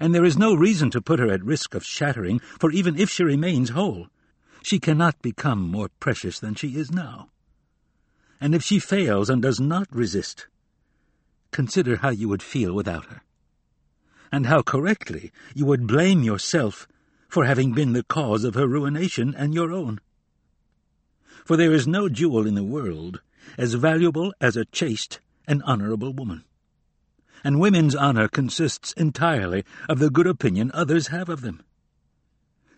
[0.00, 3.10] and there is no reason to put her at risk of shattering, for even if
[3.10, 4.08] she remains whole,
[4.62, 7.30] she cannot become more precious than she is now.
[8.40, 10.46] And if she fails and does not resist,
[11.50, 13.22] consider how you would feel without her,
[14.30, 16.86] and how correctly you would blame yourself
[17.28, 20.00] for having been the cause of her ruination and your own.
[21.46, 23.22] For there is no jewel in the world
[23.56, 26.44] as valuable as a chaste and honourable woman
[27.46, 31.62] and women's honour consists entirely of the good opinion others have of them.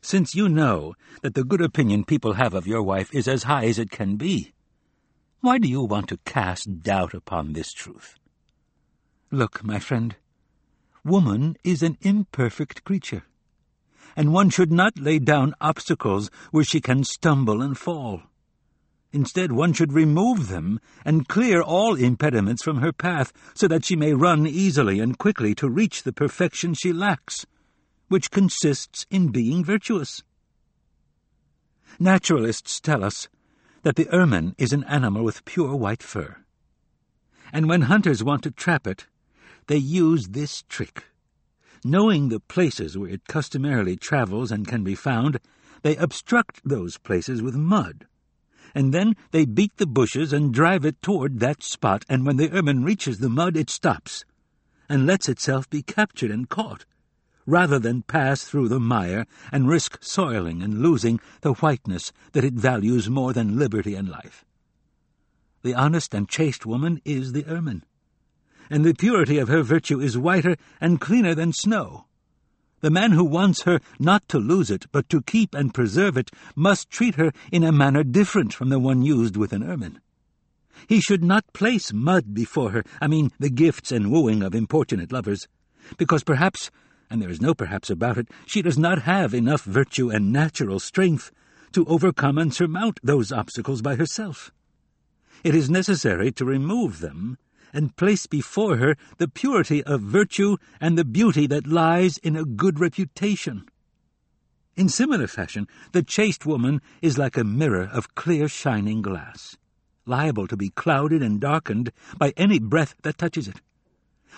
[0.02, 3.64] Since you know that the good opinion people have of your wife is as high
[3.64, 4.52] as it can be,
[5.40, 8.16] why do you want to cast doubt upon this truth?
[9.30, 10.16] Look, my friend,
[11.02, 13.22] woman is an imperfect creature,
[14.16, 18.24] and one should not lay down obstacles where she can stumble and fall.
[19.10, 23.96] Instead, one should remove them and clear all impediments from her path so that she
[23.96, 27.46] may run easily and quickly to reach the perfection she lacks,
[28.08, 30.22] which consists in being virtuous.
[31.98, 33.28] Naturalists tell us
[33.82, 36.36] that the ermine is an animal with pure white fur.
[37.50, 39.06] And when hunters want to trap it,
[39.68, 41.04] they use this trick.
[41.82, 45.40] Knowing the places where it customarily travels and can be found,
[45.82, 48.06] they obstruct those places with mud
[48.74, 52.50] and then they beat the bushes and drive it toward that spot, and when the
[52.50, 54.24] ermine reaches the mud, it stops,
[54.88, 56.84] and lets itself be captured and caught,
[57.46, 62.54] rather than pass through the mire and risk soiling and losing the whiteness that it
[62.54, 64.44] values more than liberty and life.
[65.62, 67.84] The honest and chaste woman is the ermine,
[68.70, 72.07] and the purity of her virtue is whiter and cleaner than snow.
[72.80, 76.30] The man who wants her not to lose it, but to keep and preserve it,
[76.54, 80.00] must treat her in a manner different from the one used with an ermine.
[80.86, 85.10] He should not place mud before her, I mean the gifts and wooing of importunate
[85.10, 85.48] lovers,
[85.96, 86.70] because perhaps,
[87.10, 90.78] and there is no perhaps about it, she does not have enough virtue and natural
[90.78, 91.32] strength
[91.72, 94.52] to overcome and surmount those obstacles by herself.
[95.42, 97.38] It is necessary to remove them
[97.72, 102.44] and place before her the purity of virtue and the beauty that lies in a
[102.44, 103.66] good reputation.
[104.76, 109.56] In similar fashion, the chaste woman is like a mirror of clear shining glass,
[110.06, 113.60] liable to be clouded and darkened by any breath that touches it.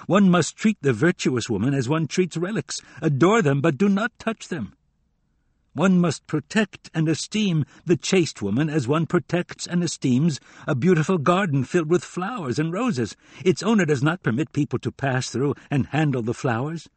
[0.06, 4.18] One must treat the virtuous woman as one treats relics, adore them, but do not
[4.18, 4.74] touch them.
[5.72, 11.16] One must protect and esteem the chaste woman as one protects and esteems a beautiful
[11.16, 13.16] garden filled with flowers and roses.
[13.44, 16.88] Its owner does not permit people to pass through and handle the flowers.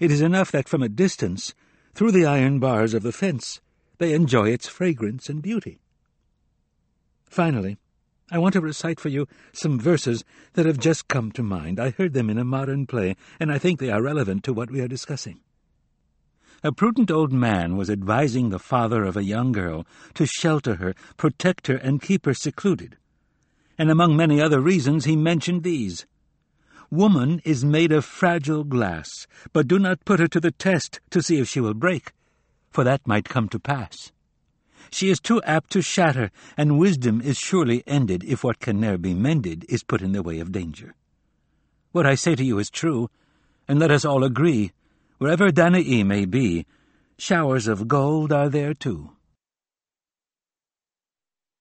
[0.00, 1.54] It is enough that from a distance,
[1.94, 3.60] through the iron bars of the fence,
[3.98, 5.78] they enjoy its fragrance and beauty.
[7.24, 7.78] Finally,
[8.32, 10.24] I want to recite for you some verses
[10.54, 11.78] that have just come to mind.
[11.78, 14.72] I heard them in a modern play, and I think they are relevant to what
[14.72, 15.40] we are discussing.
[16.62, 20.94] A prudent old man was advising the father of a young girl to shelter her,
[21.16, 22.96] protect her, and keep her secluded.
[23.78, 26.06] And among many other reasons he mentioned these.
[26.90, 31.22] Woman is made of fragile glass, but do not put her to the test to
[31.22, 32.12] see if she will break,
[32.70, 34.12] for that might come to pass.
[34.90, 38.98] She is too apt to shatter, and wisdom is surely ended if what can ne'er
[38.98, 40.94] be mended is put in the way of danger.
[41.92, 43.10] What I say to you is true,
[43.68, 44.72] and let us all agree
[45.18, 46.66] Wherever Danae may be,
[47.16, 49.15] showers of gold are there too.